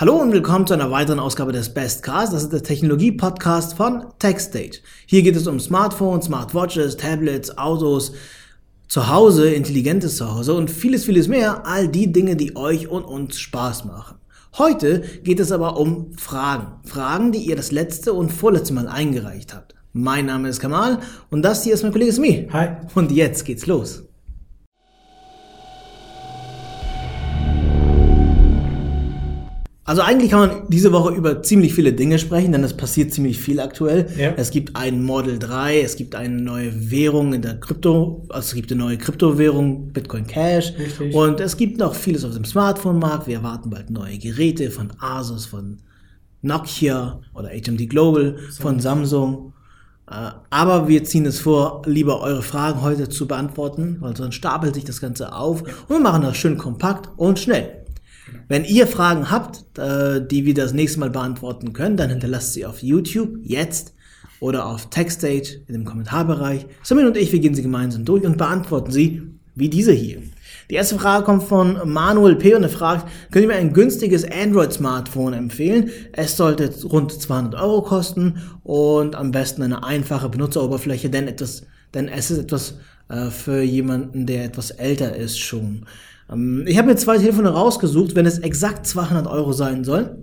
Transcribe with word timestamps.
Hallo 0.00 0.14
und 0.14 0.30
willkommen 0.30 0.64
zu 0.64 0.74
einer 0.74 0.92
weiteren 0.92 1.18
Ausgabe 1.18 1.50
des 1.50 1.74
Bestcast. 1.74 2.32
Das 2.32 2.44
ist 2.44 2.52
der 2.52 2.62
Technologie-Podcast 2.62 3.74
von 3.74 4.04
TechStage. 4.20 4.78
Hier 5.06 5.22
geht 5.22 5.34
es 5.34 5.48
um 5.48 5.58
Smartphones, 5.58 6.26
Smartwatches, 6.26 6.96
Tablets, 6.96 7.58
Autos, 7.58 8.12
Zuhause, 8.86 9.50
intelligentes 9.50 10.16
Zuhause 10.16 10.54
und 10.54 10.70
vieles, 10.70 11.04
vieles 11.04 11.26
mehr. 11.26 11.66
All 11.66 11.88
die 11.88 12.12
Dinge, 12.12 12.36
die 12.36 12.54
euch 12.54 12.86
und 12.86 13.02
uns 13.02 13.40
Spaß 13.40 13.86
machen. 13.86 14.18
Heute 14.56 15.02
geht 15.24 15.40
es 15.40 15.50
aber 15.50 15.76
um 15.76 16.12
Fragen. 16.16 16.74
Fragen, 16.84 17.32
die 17.32 17.40
ihr 17.40 17.56
das 17.56 17.72
letzte 17.72 18.12
und 18.12 18.30
vorletzte 18.30 18.74
Mal 18.74 18.86
eingereicht 18.86 19.52
habt. 19.52 19.74
Mein 19.92 20.26
Name 20.26 20.48
ist 20.48 20.60
Kamal 20.60 21.00
und 21.30 21.42
das 21.42 21.64
hier 21.64 21.74
ist 21.74 21.82
mein 21.82 21.90
Kollege 21.90 22.12
Smee. 22.12 22.46
Hi. 22.52 22.68
Und 22.94 23.10
jetzt 23.10 23.44
geht's 23.44 23.66
los. 23.66 24.07
Also 29.88 30.02
eigentlich 30.02 30.32
kann 30.32 30.40
man 30.40 30.68
diese 30.68 30.92
Woche 30.92 31.14
über 31.14 31.42
ziemlich 31.42 31.72
viele 31.72 31.94
Dinge 31.94 32.18
sprechen, 32.18 32.52
denn 32.52 32.62
es 32.62 32.76
passiert 32.76 33.10
ziemlich 33.10 33.38
viel 33.38 33.58
aktuell. 33.58 34.06
Ja. 34.18 34.34
Es 34.36 34.50
gibt 34.50 34.76
ein 34.76 35.02
Model 35.02 35.38
3, 35.38 35.80
es 35.80 35.96
gibt 35.96 36.14
eine 36.14 36.42
neue 36.42 36.90
Währung 36.90 37.32
in 37.32 37.40
der 37.40 37.58
Krypto, 37.58 38.26
also 38.28 38.48
es 38.48 38.54
gibt 38.54 38.70
eine 38.70 38.82
neue 38.82 38.98
Kryptowährung, 38.98 39.90
Bitcoin 39.94 40.26
Cash. 40.26 40.74
Richtig. 40.78 41.14
Und 41.14 41.40
es 41.40 41.56
gibt 41.56 41.78
noch 41.78 41.94
vieles 41.94 42.22
auf 42.26 42.34
dem 42.34 42.44
Smartphone-Markt. 42.44 43.28
Wir 43.28 43.36
erwarten 43.36 43.70
bald 43.70 43.88
neue 43.88 44.18
Geräte 44.18 44.70
von 44.70 44.92
Asus, 45.00 45.46
von 45.46 45.78
Nokia 46.42 47.22
oder 47.32 47.48
HMD 47.48 47.88
Global, 47.88 48.36
von 48.60 48.80
Samsung. 48.80 49.54
Äh, 50.06 50.32
Aber 50.50 50.88
wir 50.88 51.02
ziehen 51.04 51.24
es 51.24 51.40
vor, 51.40 51.80
lieber 51.86 52.20
eure 52.20 52.42
Fragen 52.42 52.82
heute 52.82 53.08
zu 53.08 53.26
beantworten, 53.26 53.96
weil 54.00 54.14
sonst 54.14 54.34
stapelt 54.34 54.74
sich 54.74 54.84
das 54.84 55.00
Ganze 55.00 55.32
auf. 55.32 55.62
Und 55.62 55.88
wir 55.88 56.00
machen 56.00 56.20
das 56.20 56.36
schön 56.36 56.58
kompakt 56.58 57.08
und 57.16 57.38
schnell. 57.38 57.86
Wenn 58.48 58.64
ihr 58.64 58.86
Fragen 58.86 59.30
habt, 59.30 59.78
äh, 59.78 60.26
die 60.26 60.46
wir 60.46 60.54
das 60.54 60.72
nächste 60.72 61.00
Mal 61.00 61.10
beantworten 61.10 61.72
können, 61.72 61.96
dann 61.96 62.10
hinterlasst 62.10 62.54
sie 62.54 62.66
auf 62.66 62.82
YouTube 62.82 63.38
jetzt 63.42 63.94
oder 64.40 64.66
auf 64.66 64.90
TechStage 64.90 65.62
in 65.66 65.74
dem 65.74 65.84
Kommentarbereich. 65.84 66.66
Samin 66.82 67.06
und 67.06 67.16
ich, 67.16 67.32
wir 67.32 67.40
gehen 67.40 67.54
sie 67.54 67.62
gemeinsam 67.62 68.04
durch 68.04 68.24
und 68.24 68.38
beantworten 68.38 68.92
sie 68.92 69.22
wie 69.54 69.68
diese 69.68 69.92
hier. 69.92 70.22
Die 70.70 70.74
erste 70.74 70.98
Frage 70.98 71.24
kommt 71.24 71.42
von 71.42 71.78
Manuel 71.84 72.36
P. 72.36 72.54
und 72.54 72.62
er 72.62 72.68
fragt, 72.68 73.08
könnt 73.30 73.42
ihr 73.44 73.48
mir 73.48 73.56
ein 73.56 73.72
günstiges 73.72 74.24
Android-Smartphone 74.24 75.32
empfehlen? 75.32 75.90
Es 76.12 76.36
sollte 76.36 76.72
rund 76.84 77.10
200 77.12 77.54
Euro 77.60 77.82
kosten 77.82 78.42
und 78.62 79.16
am 79.16 79.30
besten 79.30 79.62
eine 79.62 79.82
einfache 79.82 80.28
Benutzeroberfläche, 80.28 81.10
denn 81.10 81.26
etwas, 81.26 81.62
denn 81.94 82.08
es 82.08 82.30
ist 82.30 82.38
etwas 82.38 82.74
äh, 83.08 83.30
für 83.30 83.62
jemanden, 83.62 84.26
der 84.26 84.44
etwas 84.44 84.70
älter 84.70 85.16
ist 85.16 85.38
schon. 85.38 85.86
Ähm, 86.30 86.64
ich 86.66 86.78
habe 86.78 86.88
mir 86.88 86.96
zwei 86.96 87.18
Telefone 87.18 87.50
rausgesucht, 87.50 88.14
wenn 88.14 88.26
es 88.26 88.38
exakt 88.38 88.86
200 88.86 89.26
Euro 89.26 89.52
sein 89.52 89.84
soll. 89.84 90.22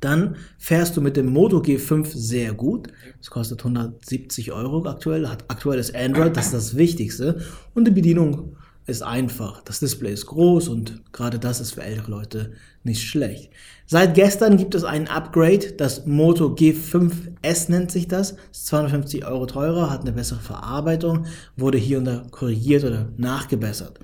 Dann 0.00 0.36
fährst 0.58 0.96
du 0.96 1.00
mit 1.00 1.16
dem 1.16 1.26
Moto 1.26 1.58
G5 1.58 2.06
sehr 2.14 2.52
gut. 2.52 2.88
Es 3.20 3.30
kostet 3.30 3.60
170 3.60 4.52
Euro 4.52 4.86
aktuell, 4.86 5.28
hat 5.28 5.44
aktuelles 5.48 5.92
Android, 5.92 6.36
das 6.36 6.46
ist 6.46 6.54
das 6.54 6.76
Wichtigste. 6.76 7.40
Und 7.74 7.86
die 7.86 7.90
Bedienung 7.90 8.56
ist 8.86 9.02
einfach. 9.02 9.60
Das 9.64 9.80
Display 9.80 10.12
ist 10.12 10.26
groß 10.26 10.68
und 10.68 11.02
gerade 11.12 11.38
das 11.38 11.60
ist 11.60 11.72
für 11.72 11.82
ältere 11.82 12.10
Leute 12.10 12.52
nicht 12.84 13.02
schlecht. 13.02 13.50
Seit 13.86 14.14
gestern 14.14 14.56
gibt 14.56 14.74
es 14.74 14.84
ein 14.84 15.08
Upgrade, 15.08 15.72
das 15.72 16.06
Moto 16.06 16.54
G5S 16.54 17.70
nennt 17.70 17.90
sich 17.90 18.08
das. 18.08 18.36
Ist 18.52 18.66
250 18.68 19.26
Euro 19.26 19.46
teurer, 19.46 19.90
hat 19.90 20.02
eine 20.02 20.12
bessere 20.12 20.40
Verarbeitung, 20.40 21.26
wurde 21.56 21.76
hier 21.76 21.98
und 21.98 22.06
da 22.06 22.24
korrigiert 22.30 22.84
oder 22.84 23.08
nachgebessert. 23.16 23.98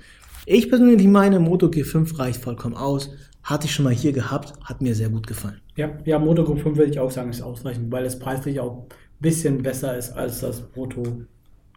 Ich 0.46 0.68
persönlich 0.68 1.06
meine, 1.06 1.40
Moto 1.40 1.66
G5 1.66 2.18
reicht 2.18 2.42
vollkommen 2.42 2.76
aus. 2.76 3.10
Hatte 3.42 3.66
ich 3.66 3.74
schon 3.74 3.84
mal 3.84 3.94
hier 3.94 4.12
gehabt, 4.12 4.52
hat 4.62 4.82
mir 4.82 4.94
sehr 4.94 5.08
gut 5.08 5.26
gefallen. 5.26 5.60
Ja, 5.76 5.90
ja 6.04 6.18
Moto 6.18 6.44
Group 6.44 6.60
5 6.60 6.76
würde 6.76 6.90
ich 6.90 6.98
auch 6.98 7.10
sagen, 7.10 7.30
ist 7.30 7.42
ausreichend, 7.42 7.90
weil 7.90 8.04
es 8.04 8.18
preislich 8.18 8.60
auch 8.60 8.82
ein 8.82 8.86
bisschen 9.20 9.62
besser 9.62 9.96
ist 9.96 10.12
als 10.12 10.40
das 10.40 10.62
Moto 10.74 11.02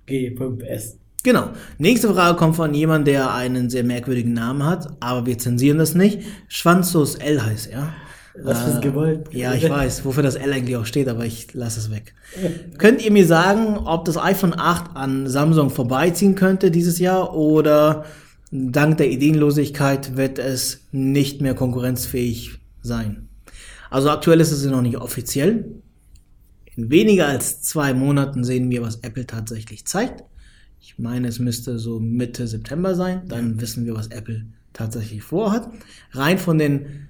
G5S. 0.08 0.96
Genau. 1.24 1.50
Nächste 1.78 2.14
Frage 2.14 2.38
kommt 2.38 2.56
von 2.56 2.74
jemandem, 2.74 3.14
der 3.14 3.34
einen 3.34 3.70
sehr 3.70 3.84
merkwürdigen 3.84 4.34
Namen 4.34 4.66
hat, 4.66 4.88
aber 5.00 5.26
wir 5.26 5.38
zensieren 5.38 5.78
das 5.78 5.96
nicht. 5.96 6.22
Schwanzus 6.48 7.16
L 7.16 7.44
heißt 7.44 7.72
er. 7.72 7.94
Was 8.44 8.62
fürs 8.62 8.82
gewollt. 8.82 9.34
Ja, 9.34 9.54
ich 9.54 9.68
weiß, 9.68 10.06
wofür 10.06 10.24
das 10.24 10.36
L 10.36 10.54
eigentlich 10.54 10.78
auch 10.78 10.86
steht, 10.86 11.10
aber 11.10 11.26
ich 11.26 11.54
lasse 11.54 11.80
es 11.80 11.90
weg. 11.90 12.14
Könnt 12.78 13.04
ihr 13.04 13.12
mir 13.12 13.26
sagen, 13.26 13.78
ob 13.78 14.06
das 14.06 14.18
iPhone 14.18 14.54
8 14.58 14.96
an 14.96 15.28
Samsung 15.28 15.70
vorbeiziehen 15.70 16.36
könnte 16.36 16.70
dieses 16.70 17.00
Jahr 17.00 17.36
oder 17.36 18.06
dank 18.52 18.98
der 18.98 19.10
Ideenlosigkeit 19.10 20.16
wird 20.16 20.40
es 20.40 20.88
nicht 20.92 21.42
mehr 21.42 21.54
konkurrenzfähig 21.54 22.60
sein? 22.82 23.28
Also 23.90 24.10
aktuell 24.10 24.40
ist 24.40 24.52
es 24.52 24.66
noch 24.66 24.82
nicht 24.82 24.98
offiziell. 24.98 25.82
In 26.76 26.90
weniger 26.92 27.28
als 27.28 27.62
zwei 27.62 27.94
Monaten 27.94 28.44
sehen 28.44 28.70
wir, 28.70 28.82
was 28.82 28.98
Apple 28.98 29.26
tatsächlich 29.26 29.86
zeigt. 29.86 30.24
Ich 30.80 31.00
meine, 31.00 31.28
es 31.28 31.40
müsste 31.40 31.80
so 31.80 32.00
Mitte 32.00 32.48
September 32.48 32.96
sein. 32.96 33.24
Dann 33.28 33.60
wissen 33.60 33.86
wir, 33.86 33.96
was 33.96 34.08
Apple 34.08 34.46
tatsächlich 34.74 35.24
vorhat. 35.24 35.70
Rein 36.12 36.38
von 36.38 36.58
den, 36.58 37.10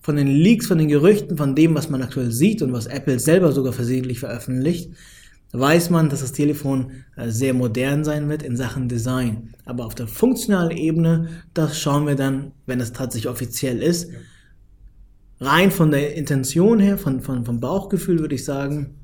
von 0.00 0.16
den 0.16 0.28
Leaks, 0.28 0.66
von 0.66 0.78
den 0.78 0.88
Gerüchten, 0.88 1.36
von 1.36 1.54
dem, 1.54 1.74
was 1.74 1.88
man 1.88 2.02
aktuell 2.02 2.30
sieht 2.30 2.60
und 2.60 2.72
was 2.72 2.86
Apple 2.86 3.18
selber 3.18 3.52
sogar 3.52 3.72
versehentlich 3.72 4.20
veröffentlicht, 4.20 4.90
weiß 5.54 5.90
man, 5.90 6.08
dass 6.08 6.20
das 6.20 6.32
Telefon 6.32 6.90
äh, 7.16 7.30
sehr 7.30 7.54
modern 7.54 8.04
sein 8.04 8.28
wird 8.28 8.42
in 8.42 8.56
Sachen 8.56 8.88
Design. 8.88 9.54
Aber 9.64 9.86
auf 9.86 9.94
der 9.94 10.08
funktionalen 10.08 10.76
Ebene, 10.76 11.28
das 11.54 11.78
schauen 11.78 12.06
wir 12.06 12.16
dann, 12.16 12.52
wenn 12.66 12.80
es 12.80 12.92
tatsächlich 12.92 13.30
offiziell 13.30 13.82
ist. 13.82 14.10
Rein 15.40 15.70
von 15.70 15.90
der 15.90 16.14
Intention 16.16 16.80
her, 16.80 16.98
von, 16.98 17.20
von, 17.20 17.44
vom 17.44 17.60
Bauchgefühl 17.60 18.18
würde 18.18 18.34
ich 18.34 18.44
sagen, 18.44 18.94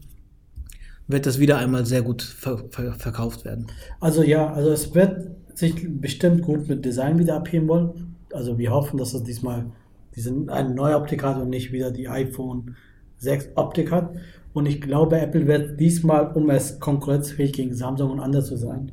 wird 1.06 1.26
das 1.26 1.38
wieder 1.38 1.58
einmal 1.58 1.86
sehr 1.86 2.02
gut 2.02 2.22
ver 2.22 2.64
ver 2.70 2.94
verkauft 2.94 3.44
werden. 3.44 3.66
Also 3.98 4.22
ja, 4.22 4.52
also 4.52 4.70
es 4.70 4.94
wird 4.94 5.30
sich 5.54 5.74
bestimmt 6.00 6.42
gut 6.42 6.68
mit 6.68 6.84
Design 6.84 7.18
wieder 7.18 7.36
abheben 7.36 7.68
wollen. 7.68 8.16
Also 8.32 8.58
wir 8.58 8.70
hoffen, 8.70 8.96
dass 8.96 9.12
es 9.14 9.24
diesmal 9.24 9.66
diese, 10.14 10.32
eine 10.48 10.70
neue 10.70 10.96
Optik 10.96 11.22
hat 11.22 11.40
und 11.40 11.50
nicht 11.50 11.72
wieder 11.72 11.90
die 11.90 12.08
iPhone 12.08 12.76
6 13.18 13.50
Optik 13.56 13.90
hat. 13.90 14.14
Und 14.52 14.66
ich 14.66 14.80
glaube, 14.80 15.20
Apple 15.20 15.46
wird 15.46 15.78
diesmal, 15.78 16.32
um 16.32 16.50
es 16.50 16.80
konkurrenzfähig 16.80 17.52
gegen 17.52 17.74
Samsung 17.74 18.10
und 18.10 18.20
andere 18.20 18.42
zu 18.42 18.56
sein, 18.56 18.92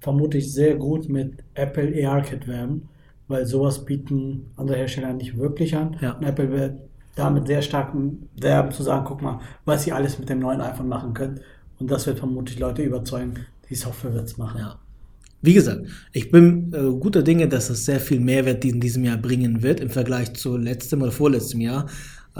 vermutlich 0.00 0.52
sehr 0.52 0.76
gut 0.76 1.08
mit 1.08 1.34
Apple 1.54 1.92
AR-Kit 2.06 2.48
werben, 2.48 2.88
weil 3.28 3.46
sowas 3.46 3.84
bieten 3.84 4.50
andere 4.56 4.78
Hersteller 4.78 5.12
nicht 5.12 5.36
wirklich 5.36 5.76
an. 5.76 5.96
Ja. 6.00 6.12
Und 6.12 6.24
Apple 6.24 6.50
wird 6.50 6.80
damit 7.14 7.46
sehr 7.46 7.62
stark 7.62 7.94
werben, 8.36 8.72
zu 8.72 8.82
sagen, 8.82 9.04
guck 9.06 9.22
mal, 9.22 9.40
was 9.64 9.86
ihr 9.86 9.94
alles 9.94 10.18
mit 10.18 10.28
dem 10.28 10.40
neuen 10.40 10.60
iPhone 10.60 10.88
machen 10.88 11.14
könnt. 11.14 11.40
Und 11.78 11.90
das 11.90 12.06
wird 12.06 12.18
vermutlich 12.18 12.58
Leute 12.58 12.82
überzeugen, 12.82 13.34
die 13.68 13.74
Software 13.74 14.14
wird's 14.14 14.36
machen. 14.36 14.58
Ja. 14.58 14.78
Wie 15.42 15.54
gesagt, 15.54 15.86
ich 16.12 16.30
bin 16.30 16.72
äh, 16.74 16.98
guter 16.98 17.22
Dinge, 17.22 17.48
dass 17.48 17.70
es 17.70 17.86
sehr 17.86 18.00
viel 18.00 18.20
Mehrwert 18.20 18.64
in 18.64 18.80
diesem 18.80 19.04
Jahr 19.04 19.16
bringen 19.16 19.62
wird 19.62 19.80
im 19.80 19.88
Vergleich 19.88 20.34
zu 20.34 20.58
letztem 20.58 21.00
oder 21.00 21.12
vorletztem 21.12 21.62
Jahr. 21.62 21.88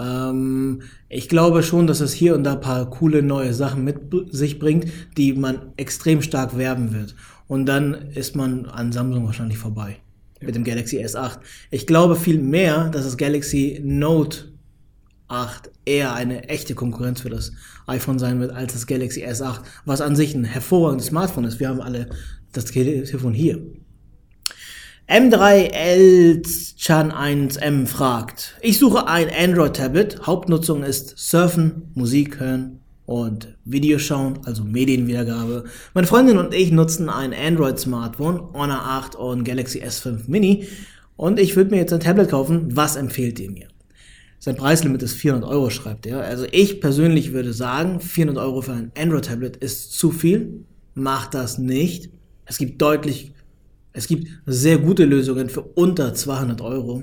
Ähm, 0.00 0.82
ich 1.08 1.28
glaube 1.28 1.62
schon, 1.62 1.86
dass 1.86 2.00
es 2.00 2.12
hier 2.12 2.34
und 2.34 2.44
da 2.44 2.54
ein 2.54 2.60
paar 2.60 2.88
coole 2.88 3.22
neue 3.22 3.52
Sachen 3.52 3.84
mit 3.84 3.98
sich 4.30 4.58
bringt, 4.58 4.86
die 5.16 5.32
man 5.34 5.72
extrem 5.76 6.22
stark 6.22 6.56
werben 6.56 6.92
wird. 6.92 7.14
Und 7.46 7.66
dann 7.66 7.94
ist 8.14 8.36
man 8.36 8.66
an 8.66 8.92
Samsung 8.92 9.26
wahrscheinlich 9.26 9.58
vorbei 9.58 9.98
mit 10.40 10.54
dem 10.54 10.64
Galaxy 10.64 10.98
S8. 11.04 11.38
Ich 11.70 11.86
glaube 11.86 12.16
viel 12.16 12.38
mehr, 12.38 12.88
dass 12.88 13.04
das 13.04 13.16
Galaxy 13.16 13.80
Note 13.84 14.52
8 15.28 15.70
eher 15.84 16.14
eine 16.14 16.48
echte 16.48 16.74
Konkurrenz 16.74 17.20
für 17.20 17.30
das 17.30 17.52
iPhone 17.86 18.18
sein 18.18 18.40
wird 18.40 18.52
als 18.52 18.72
das 18.72 18.86
Galaxy 18.86 19.24
S8, 19.24 19.60
was 19.84 20.00
an 20.00 20.16
sich 20.16 20.34
ein 20.34 20.44
hervorragendes 20.44 21.08
Smartphone 21.08 21.44
ist. 21.44 21.60
Wir 21.60 21.68
haben 21.68 21.80
alle 21.80 22.08
das 22.52 22.64
Telefon 22.66 23.34
hier. 23.34 23.60
M3L 25.10 26.76
Chan 26.76 27.10
1M 27.10 27.88
fragt, 27.88 28.56
ich 28.60 28.78
suche 28.78 29.08
ein 29.08 29.26
Android-Tablet. 29.28 30.24
Hauptnutzung 30.24 30.84
ist 30.84 31.18
Surfen, 31.18 31.90
Musik 31.94 32.38
hören 32.38 32.78
und 33.06 33.56
Videos 33.64 34.02
schauen, 34.02 34.38
also 34.44 34.62
Medienwiedergabe. 34.62 35.64
Meine 35.94 36.06
Freundin 36.06 36.38
und 36.38 36.54
ich 36.54 36.70
nutzen 36.70 37.08
ein 37.08 37.34
Android-Smartphone, 37.34 38.52
Honor 38.54 38.82
8 38.84 39.16
und 39.16 39.42
Galaxy 39.42 39.82
S5 39.82 40.28
Mini. 40.28 40.68
Und 41.16 41.40
ich 41.40 41.56
würde 41.56 41.70
mir 41.70 41.78
jetzt 41.78 41.92
ein 41.92 41.98
Tablet 41.98 42.30
kaufen. 42.30 42.76
Was 42.76 42.94
empfehlt 42.94 43.40
ihr 43.40 43.50
mir? 43.50 43.66
Sein 44.38 44.54
Preislimit 44.54 45.02
ist 45.02 45.14
400 45.14 45.50
Euro, 45.50 45.70
schreibt 45.70 46.06
er. 46.06 46.20
Also 46.20 46.46
ich 46.52 46.80
persönlich 46.80 47.32
würde 47.32 47.52
sagen, 47.52 47.98
400 47.98 48.44
Euro 48.44 48.62
für 48.62 48.74
ein 48.74 48.92
Android-Tablet 48.96 49.56
ist 49.56 49.92
zu 49.92 50.12
viel. 50.12 50.66
Macht 50.94 51.34
das 51.34 51.58
nicht. 51.58 52.10
Es 52.44 52.58
gibt 52.58 52.80
deutlich, 52.80 53.32
es 53.92 54.06
gibt 54.06 54.28
sehr 54.46 54.78
gute 54.78 55.04
Lösungen 55.04 55.48
für 55.48 55.62
unter 55.62 56.14
200 56.14 56.60
Euro. 56.60 57.02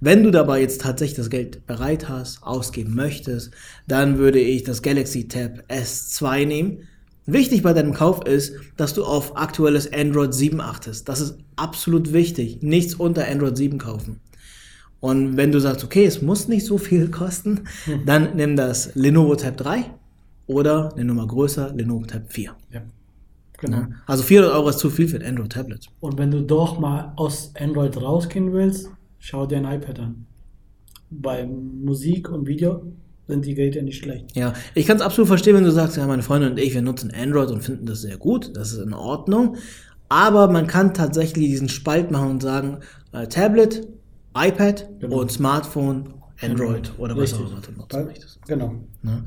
Wenn 0.00 0.24
du 0.24 0.30
dabei 0.30 0.60
jetzt 0.60 0.80
tatsächlich 0.80 1.16
das 1.16 1.30
Geld 1.30 1.66
bereit 1.66 2.08
hast, 2.08 2.42
ausgeben 2.42 2.94
möchtest, 2.94 3.52
dann 3.86 4.18
würde 4.18 4.40
ich 4.40 4.64
das 4.64 4.82
Galaxy 4.82 5.28
Tab 5.28 5.64
S2 5.68 6.46
nehmen. 6.46 6.78
Wichtig 7.26 7.62
bei 7.62 7.72
deinem 7.72 7.94
Kauf 7.94 8.26
ist, 8.26 8.54
dass 8.76 8.94
du 8.94 9.04
auf 9.04 9.36
aktuelles 9.36 9.92
Android 9.92 10.34
7 10.34 10.60
achtest. 10.60 11.08
Das 11.08 11.20
ist 11.20 11.38
absolut 11.54 12.12
wichtig. 12.12 12.62
Nichts 12.62 12.94
unter 12.94 13.28
Android 13.28 13.56
7 13.56 13.78
kaufen. 13.78 14.18
Und 14.98 15.36
wenn 15.36 15.52
du 15.52 15.60
sagst, 15.60 15.84
okay, 15.84 16.04
es 16.04 16.20
muss 16.20 16.48
nicht 16.48 16.66
so 16.66 16.78
viel 16.78 17.08
kosten, 17.10 17.62
dann 18.04 18.34
nimm 18.34 18.56
das 18.56 18.94
Lenovo 18.94 19.36
Tab 19.36 19.56
3 19.56 19.84
oder 20.48 20.92
eine 20.94 21.04
Nummer 21.04 21.26
größer, 21.26 21.72
Lenovo 21.74 22.06
Tab 22.06 22.32
4. 22.32 22.56
Ja. 22.72 22.82
Genau. 23.62 23.76
Ne? 23.78 23.94
Also 24.06 24.22
400 24.24 24.54
Euro 24.54 24.68
ist 24.68 24.78
zu 24.80 24.90
viel 24.90 25.08
für 25.08 25.16
ein 25.16 25.24
Android-Tablet. 25.24 25.86
Und 26.00 26.18
wenn 26.18 26.30
du 26.30 26.42
doch 26.42 26.78
mal 26.78 27.12
aus 27.16 27.52
Android 27.58 27.96
rausgehen 27.96 28.52
willst, 28.52 28.90
schau 29.18 29.46
dir 29.46 29.58
ein 29.58 29.64
iPad 29.80 30.00
an. 30.00 30.26
Bei 31.10 31.46
Musik 31.46 32.28
und 32.28 32.46
Video 32.46 32.82
sind 33.28 33.44
die 33.46 33.54
Geräte 33.54 33.82
nicht 33.82 34.02
schlecht. 34.02 34.34
Ja, 34.36 34.52
ich 34.74 34.86
kann 34.86 34.96
es 34.96 35.02
absolut 35.02 35.28
verstehen, 35.28 35.54
wenn 35.56 35.64
du 35.64 35.70
sagst, 35.70 35.96
ja, 35.96 36.06
meine 36.06 36.22
Freunde 36.22 36.50
und 36.50 36.58
ich, 36.58 36.74
wir 36.74 36.82
nutzen 36.82 37.12
Android 37.14 37.50
und 37.50 37.62
finden 37.62 37.86
das 37.86 38.02
sehr 38.02 38.16
gut, 38.18 38.56
das 38.56 38.72
ist 38.72 38.78
in 38.80 38.92
Ordnung. 38.94 39.56
Aber 40.08 40.50
man 40.50 40.66
kann 40.66 40.92
tatsächlich 40.92 41.46
diesen 41.46 41.68
Spalt 41.68 42.10
machen 42.10 42.30
und 42.30 42.42
sagen, 42.42 42.78
äh, 43.12 43.26
Tablet, 43.28 43.86
iPad 44.36 44.88
Genau. 45.00 45.20
und 45.20 45.30
Smartphone, 45.30 46.14
Android 46.40 46.92
oder 46.98 47.16
was 47.16 47.32
auch 47.34 47.40
Richtig. 47.40 47.68
immer 47.76 47.86
du 47.88 47.96
Weil- 47.96 48.04
möchtest. 48.06 48.40
Genau. 48.46 48.74
Ne? 49.02 49.24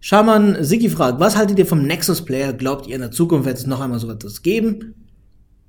Schaman 0.00 0.62
Siki 0.62 0.88
fragt, 0.88 1.20
was 1.20 1.36
haltet 1.36 1.58
ihr 1.58 1.66
vom 1.66 1.82
Nexus 1.82 2.24
Player? 2.24 2.52
Glaubt 2.52 2.86
ihr 2.86 2.94
in 2.94 3.00
der 3.00 3.10
Zukunft 3.10 3.46
wird 3.46 3.58
es 3.58 3.66
noch 3.66 3.80
einmal 3.80 3.98
so 3.98 4.10
etwas 4.10 4.42
geben? 4.42 4.94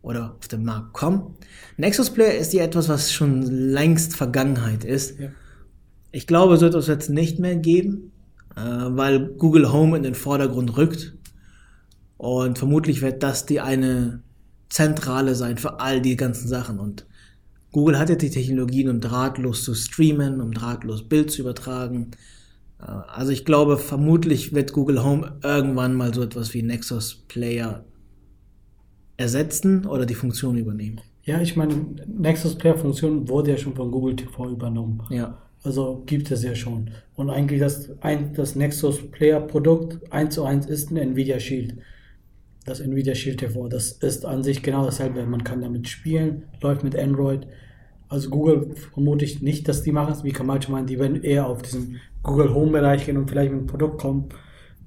Oder 0.02 0.36
auf 0.40 0.48
den 0.48 0.64
Markt 0.64 0.94
kommen? 0.94 1.36
Nexus 1.78 2.12
Player 2.12 2.38
ist 2.38 2.54
ja 2.54 2.64
etwas, 2.64 2.88
was 2.90 3.12
schon 3.12 3.42
längst 3.42 4.16
Vergangenheit 4.16 4.84
ist. 4.84 5.20
Ja. 5.20 5.30
Ich 6.12 6.28
glaube, 6.28 6.58
so 6.58 6.66
etwas 6.66 6.88
wird 6.88 7.02
es 7.02 7.10
nicht 7.10 7.40
mehr 7.40 7.56
geben, 7.56 8.12
äh, 8.56 8.62
weil 8.62 9.28
Google 9.38 9.72
Home 9.72 9.98
in 9.98 10.04
den 10.04 10.16
Vordergrund 10.16 10.78
rückt. 10.78 11.14
Und 12.18 12.58
vermutlich 12.58 13.02
wird 13.02 13.24
das 13.24 13.46
die 13.46 13.60
eine 13.60 14.22
Zentrale 14.70 15.36
sein 15.36 15.58
für 15.58 15.80
all 15.80 16.02
die 16.02 16.16
ganzen 16.16 16.48
Sachen. 16.48 16.80
Und 16.80 17.06
Google 17.72 18.00
hat 18.00 18.10
ja 18.10 18.16
die 18.16 18.30
Technologien, 18.30 18.90
um 18.90 19.02
drahtlos 19.02 19.64
zu 19.64 19.76
streamen, 19.76 20.42
um 20.42 20.54
drahtlos 20.54 21.08
Bild 21.08 21.32
zu 21.32 21.42
übertragen. 21.42 22.12
Äh, 22.80 22.86
Also 22.86 23.32
ich 23.32 23.46
glaube, 23.46 23.78
vermutlich 23.78 24.54
wird 24.54 24.74
Google 24.74 25.04
Home 25.04 25.38
irgendwann 25.44 25.94
mal 25.94 26.14
so 26.14 26.24
etwas 26.24 26.54
wie 26.54 26.64
Nexus 26.64 27.24
Player 27.28 27.86
ersetzen 29.18 29.86
oder 29.86 30.06
die 30.06 30.14
Funktion 30.14 30.58
übernehmen. 30.58 31.02
Ja, 31.24 31.42
ich 31.42 31.56
meine, 31.56 31.74
Nexus 32.08 32.56
Player 32.56 32.78
Funktion 32.78 33.28
wurde 33.28 33.52
ja 33.52 33.58
schon 33.58 33.76
von 33.76 33.92
Google 33.92 34.16
TV 34.16 34.50
übernommen. 34.50 35.04
Ja. 35.10 35.38
Also 35.64 36.04
gibt 36.06 36.32
es 36.32 36.44
ja 36.44 36.56
schon. 36.56 36.92
Und 37.16 37.30
eigentlich 37.30 37.60
das, 37.60 37.90
ein, 38.02 38.34
das 38.34 38.56
Nexus 38.56 39.12
Player 39.12 39.42
Produkt 39.42 40.00
1 40.12 40.36
zu 40.36 40.46
1 40.46 40.68
ist 40.68 40.92
ein 40.92 40.98
Nvidia 40.98 41.40
Shield. 41.40 41.76
Das 42.64 42.80
Nvidia 42.80 43.16
Shield 43.16 43.40
TV. 43.40 43.68
Das 43.68 43.92
ist 43.92 44.26
an 44.26 44.44
sich 44.44 44.62
genau 44.62 44.86
dasselbe. 44.86 45.26
Man 45.26 45.44
kann 45.44 45.62
damit 45.62 45.90
spielen, 45.90 46.44
läuft 46.62 46.84
mit 46.84 46.96
Android. 46.96 47.48
Also 48.10 48.30
Google 48.30 48.76
vermute 48.94 49.26
ich 49.26 49.42
nicht, 49.42 49.68
dass 49.68 49.84
die 49.84 49.92
machen 49.92 50.14
es, 50.14 50.24
wie 50.24 50.32
Kamal 50.32 50.62
schon 50.62 50.74
meint, 50.74 50.90
die 50.90 51.00
werden 51.00 51.22
eher 51.24 51.48
auf 51.48 51.62
diesen 51.62 52.00
Google 52.24 52.54
Home 52.54 52.72
Bereich 52.72 53.06
gehen 53.06 53.18
und 53.18 53.30
vielleicht 53.30 53.52
mit 53.52 53.60
einem 53.60 53.68
Produkt 53.68 54.02
kommen, 54.02 54.30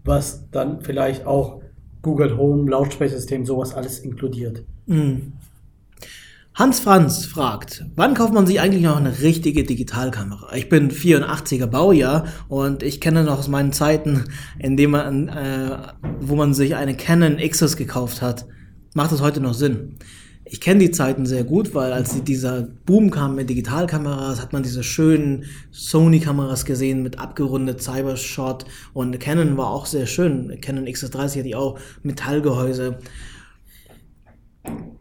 was 0.04 0.48
dann 0.50 0.80
vielleicht 0.80 1.26
auch 1.26 1.60
Google 2.02 2.36
Home, 2.36 2.70
Lautsprechersystem, 2.70 3.44
sowas 3.44 3.74
alles 3.74 3.98
inkludiert. 3.98 4.64
Mhm. 4.86 5.32
Hans 6.54 6.80
Franz 6.80 7.24
fragt, 7.24 7.84
wann 7.94 8.14
kauft 8.14 8.34
man 8.34 8.46
sich 8.46 8.60
eigentlich 8.60 8.82
noch 8.82 8.96
eine 8.96 9.20
richtige 9.20 9.64
Digitalkamera? 9.64 10.54
Ich 10.54 10.68
bin 10.68 10.90
84er 10.90 11.66
Baujahr 11.66 12.26
und 12.48 12.82
ich 12.82 13.00
kenne 13.00 13.22
noch 13.24 13.38
aus 13.38 13.48
meinen 13.48 13.72
Zeiten, 13.72 14.24
in 14.58 14.76
denen 14.76 14.92
man, 14.92 15.28
äh, 15.28 15.78
wo 16.20 16.34
man 16.36 16.52
sich 16.52 16.74
eine 16.74 16.96
Canon 16.96 17.36
XS 17.36 17.76
gekauft 17.76 18.20
hat. 18.20 18.46
Macht 18.94 19.12
das 19.12 19.22
heute 19.22 19.40
noch 19.40 19.54
Sinn? 19.54 19.96
Ich 20.52 20.60
kenne 20.60 20.80
die 20.80 20.90
Zeiten 20.90 21.26
sehr 21.26 21.44
gut, 21.44 21.76
weil 21.76 21.92
als 21.92 22.12
die, 22.12 22.22
dieser 22.22 22.62
Boom 22.62 23.12
kam 23.12 23.36
mit 23.36 23.48
Digitalkameras, 23.48 24.42
hat 24.42 24.52
man 24.52 24.64
diese 24.64 24.82
schönen 24.82 25.44
Sony-Kameras 25.70 26.64
gesehen 26.64 27.04
mit 27.04 27.20
abgerundet 27.20 27.80
Cybershot 27.80 28.64
und 28.92 29.20
Canon 29.20 29.56
war 29.56 29.68
auch 29.68 29.86
sehr 29.86 30.06
schön. 30.06 30.60
Canon 30.60 30.86
XS30 30.86 31.38
hatte 31.38 31.48
ich 31.48 31.54
auch 31.54 31.78
Metallgehäuse. 32.02 32.98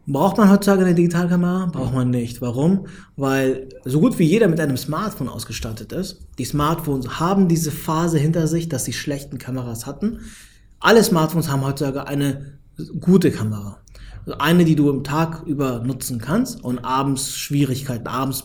Braucht 0.06 0.38
man 0.38 0.50
heutzutage 0.50 0.84
eine 0.84 0.94
Digitalkamera? 0.94 1.66
Braucht 1.66 1.94
man 1.94 2.10
nicht. 2.10 2.40
Warum? 2.40 2.86
Weil 3.16 3.70
so 3.84 3.98
gut 3.98 4.20
wie 4.20 4.24
jeder 4.26 4.46
mit 4.46 4.60
einem 4.60 4.76
Smartphone 4.76 5.28
ausgestattet 5.28 5.90
ist. 5.92 6.28
Die 6.38 6.44
Smartphones 6.44 7.18
haben 7.18 7.48
diese 7.48 7.72
Phase 7.72 8.18
hinter 8.18 8.46
sich, 8.46 8.68
dass 8.68 8.84
sie 8.84 8.92
schlechten 8.92 9.38
Kameras 9.38 9.84
hatten. 9.84 10.20
Alle 10.78 11.02
Smartphones 11.02 11.50
haben 11.50 11.64
heutzutage 11.64 12.06
eine 12.06 12.52
gute 13.00 13.32
Kamera. 13.32 13.79
Also 14.26 14.38
eine, 14.38 14.64
die 14.64 14.76
du 14.76 14.90
im 14.90 15.04
Tag 15.04 15.42
über 15.46 15.80
nutzen 15.80 16.18
kannst 16.18 16.62
und 16.62 16.84
abends 16.84 17.36
Schwierigkeiten, 17.36 18.06
abends 18.06 18.44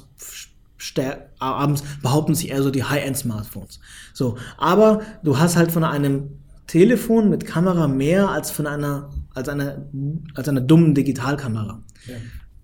abends 1.40 1.84
behaupten 2.02 2.36
sich 2.36 2.50
eher 2.50 2.62
so 2.62 2.70
die 2.70 2.84
High-End-Smartphones. 2.84 3.80
So, 4.14 4.38
aber 4.58 5.02
du 5.24 5.40
hast 5.40 5.56
halt 5.56 5.72
von 5.72 5.84
einem 5.84 6.30
Telefon 6.68 7.30
mit 7.30 7.46
Kamera 7.46 7.88
mehr 7.88 8.30
als 8.30 8.52
von 8.52 8.68
einer 8.68 9.10
als 9.34 9.50
einer 9.50 9.86
als 10.34 10.50
einer 10.50 10.62
dummen 10.62 10.96
Digitalkamera. 10.96 11.82
Ja. 12.08 12.16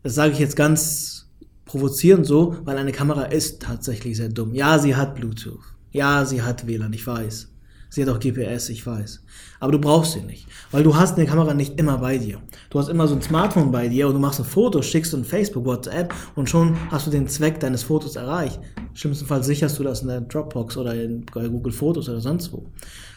Das 0.03 0.15
sage 0.15 0.33
ich 0.33 0.39
jetzt 0.39 0.55
ganz 0.55 1.29
provozierend 1.65 2.25
so, 2.25 2.57
weil 2.63 2.77
eine 2.77 2.91
Kamera 2.91 3.23
ist 3.23 3.61
tatsächlich 3.61 4.17
sehr 4.17 4.29
dumm. 4.29 4.53
Ja, 4.53 4.79
sie 4.79 4.95
hat 4.95 5.15
Bluetooth. 5.15 5.59
Ja, 5.91 6.25
sie 6.25 6.41
hat 6.41 6.67
WLAN, 6.67 6.93
ich 6.93 7.05
weiß. 7.05 7.50
Sie 7.93 8.01
hat 8.01 8.07
auch 8.09 8.19
GPS, 8.19 8.69
ich 8.69 8.87
weiß. 8.87 9.21
Aber 9.59 9.73
du 9.73 9.77
brauchst 9.79 10.13
sie 10.13 10.21
nicht, 10.21 10.47
weil 10.71 10.81
du 10.81 10.95
hast 10.95 11.17
eine 11.17 11.27
Kamera 11.27 11.53
nicht 11.53 11.77
immer 11.77 11.97
bei 11.97 12.17
dir. 12.17 12.41
Du 12.69 12.79
hast 12.79 12.87
immer 12.87 13.05
so 13.05 13.15
ein 13.15 13.21
Smartphone 13.21 13.69
bei 13.69 13.89
dir 13.89 14.07
und 14.07 14.13
du 14.13 14.19
machst 14.19 14.39
ein 14.39 14.45
Foto, 14.45 14.81
schickst 14.81 15.13
ein 15.13 15.25
Facebook, 15.25 15.65
WhatsApp 15.65 16.13
und 16.35 16.49
schon 16.49 16.77
hast 16.89 17.07
du 17.07 17.11
den 17.11 17.27
Zweck 17.27 17.59
deines 17.59 17.83
Fotos 17.83 18.15
erreicht. 18.15 18.61
Schlimmstenfalls 18.93 19.45
sicherst 19.45 19.77
du 19.77 19.83
das 19.83 20.03
in 20.03 20.07
der 20.07 20.21
Dropbox 20.21 20.77
oder 20.77 20.95
in 20.95 21.25
Google 21.25 21.73
Fotos 21.73 22.07
oder 22.07 22.21
sonst 22.21 22.53
wo. 22.53 22.65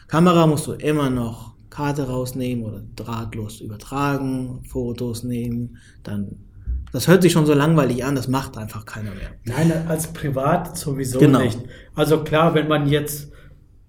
Kamera 0.08 0.44
musst 0.48 0.66
du 0.66 0.72
immer 0.72 1.08
noch 1.08 1.54
Karte 1.70 2.08
rausnehmen 2.08 2.64
oder 2.64 2.82
drahtlos 2.96 3.60
übertragen, 3.60 4.64
Fotos 4.68 5.22
nehmen, 5.22 5.76
dann 6.02 6.36
das 6.92 7.08
hört 7.08 7.22
sich 7.22 7.32
schon 7.32 7.46
so 7.46 7.54
langweilig 7.54 8.04
an, 8.04 8.14
das 8.14 8.28
macht 8.28 8.56
einfach 8.56 8.84
keiner 8.86 9.10
mehr. 9.10 9.30
Nein, 9.44 9.72
als 9.88 10.08
privat 10.12 10.76
sowieso 10.76 11.18
Genau. 11.18 11.40
nicht. 11.40 11.58
Also 11.96 12.22
klar, 12.22 12.54
wenn 12.54 12.68
man 12.68 12.88
jetzt 12.88 13.32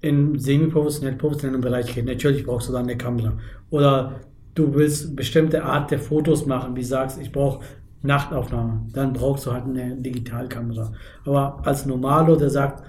in 0.02 0.38
semi-professionellen, 0.38 1.18
professionellen 1.18 1.62
Bereich 1.62 1.94
geht, 1.94 2.06
natürlich 2.06 2.46
brauchst 2.46 2.70
du 2.70 2.74
dann 2.74 2.84
eine 2.84 2.98
Kamera. 2.98 3.34
Oder 3.70 4.22
du 4.54 4.74
willst 4.74 5.16
bestimmte 5.16 5.64
Art 5.64 5.92
der 5.92 6.00
Fotos 6.00 6.46
machen, 6.46 6.76
wie 6.76 6.84
sagst, 6.84 7.20
ich 7.20 7.32
brauche 7.32 7.64
Nachtaufnahme, 8.02 8.86
dann 8.94 9.14
brauchst 9.14 9.46
du 9.46 9.52
halt 9.52 9.66
eine 9.66 9.96
Digitalkamera. 9.96 10.92
Aber 11.26 11.60
als 11.64 11.86
Normalo, 11.86 12.36
der 12.36 12.50
sagt, 12.50 12.84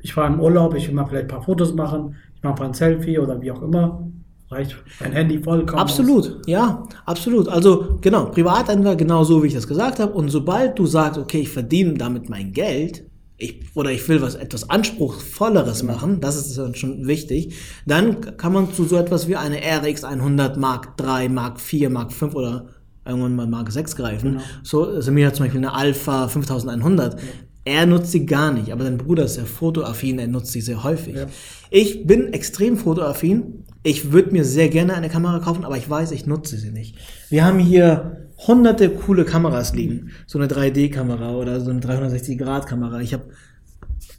ich 0.00 0.12
fahre 0.12 0.32
im 0.32 0.40
Urlaub, 0.40 0.74
ich 0.74 0.88
will 0.88 0.94
mal 0.94 1.06
vielleicht 1.06 1.24
ein 1.24 1.28
paar 1.28 1.42
Fotos 1.42 1.74
machen, 1.74 2.16
ich 2.34 2.42
mache 2.42 2.60
mal 2.60 2.66
ein 2.66 2.74
Selfie 2.74 3.18
oder 3.18 3.40
wie 3.40 3.50
auch 3.50 3.62
immer, 3.62 4.06
reicht 4.50 4.76
mein 5.00 5.12
Handy 5.12 5.42
vollkommen. 5.42 5.80
aus. 5.80 5.90
Absolut, 5.90 6.46
ja, 6.46 6.86
absolut. 7.06 7.48
Also 7.48 7.98
genau, 8.00 8.26
Privatanwender 8.26 8.96
genau 8.96 9.24
so, 9.24 9.42
wie 9.42 9.46
ich 9.46 9.54
das 9.54 9.66
gesagt 9.66 9.98
habe. 9.98 10.12
Und 10.12 10.28
sobald 10.28 10.78
du 10.78 10.86
sagst, 10.86 11.18
okay, 11.18 11.40
ich 11.40 11.48
verdiene 11.48 11.94
damit 11.94 12.28
mein 12.28 12.52
Geld, 12.52 13.04
ich, 13.42 13.60
oder 13.74 13.90
ich 13.90 14.08
will 14.08 14.22
was 14.22 14.34
etwas 14.34 14.70
anspruchsvolleres 14.70 15.82
machen, 15.82 16.20
das 16.20 16.36
ist 16.36 16.56
dann 16.56 16.74
schon 16.74 17.06
wichtig, 17.06 17.54
dann 17.86 18.36
kann 18.36 18.52
man 18.52 18.72
zu 18.72 18.84
so 18.84 18.96
etwas 18.96 19.28
wie 19.28 19.36
eine 19.36 19.58
RX 19.58 20.04
100 20.04 20.56
Mark 20.56 20.96
3, 20.96 21.28
Mark 21.28 21.60
4, 21.60 21.90
Mark 21.90 22.12
5 22.12 22.34
oder 22.34 22.66
irgendwann 23.04 23.36
mal 23.36 23.46
Mark 23.46 23.72
6 23.72 23.96
greifen. 23.96 24.32
Genau. 24.32 24.44
So, 24.62 25.00
Samir 25.00 25.26
hat 25.26 25.36
zum 25.36 25.46
Beispiel 25.46 25.60
eine 25.60 25.74
Alpha 25.74 26.28
5100. 26.28 27.16
Er 27.64 27.86
nutzt 27.86 28.10
sie 28.10 28.26
gar 28.26 28.52
nicht, 28.52 28.72
aber 28.72 28.84
sein 28.84 28.98
Bruder 28.98 29.24
ist 29.24 29.34
sehr 29.34 29.46
fotoaffin, 29.46 30.18
er 30.18 30.26
nutzt 30.26 30.52
sie 30.52 30.60
sehr 30.60 30.82
häufig. 30.82 31.14
Ja. 31.14 31.26
Ich 31.70 32.06
bin 32.06 32.32
extrem 32.32 32.76
fotoaffin. 32.76 33.64
Ich 33.84 34.12
würde 34.12 34.32
mir 34.32 34.44
sehr 34.44 34.68
gerne 34.68 34.94
eine 34.94 35.08
Kamera 35.08 35.38
kaufen, 35.38 35.64
aber 35.64 35.76
ich 35.76 35.88
weiß, 35.88 36.12
ich 36.12 36.26
nutze 36.26 36.56
sie 36.56 36.70
nicht. 36.70 36.96
Wir 37.28 37.44
haben 37.44 37.58
hier 37.58 38.28
hunderte 38.46 38.90
coole 38.90 39.24
Kameras 39.24 39.74
liegen. 39.74 40.10
So 40.26 40.38
eine 40.38 40.48
3D-Kamera 40.48 41.34
oder 41.34 41.60
so 41.60 41.70
eine 41.70 41.80
360-Grad-Kamera. 41.80 43.00
Ich 43.00 43.12
habe 43.12 43.24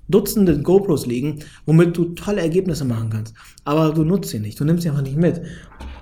Dutzende 0.09 0.61
GoPros 0.61 1.05
liegen, 1.05 1.39
womit 1.65 1.95
du 1.95 2.05
tolle 2.13 2.41
Ergebnisse 2.41 2.85
machen 2.85 3.09
kannst. 3.09 3.33
Aber 3.63 3.93
du 3.93 4.03
nutzt 4.03 4.31
sie 4.31 4.39
nicht. 4.39 4.59
Du 4.59 4.65
nimmst 4.65 4.83
sie 4.83 4.89
einfach 4.89 5.01
nicht 5.01 5.17
mit. 5.17 5.41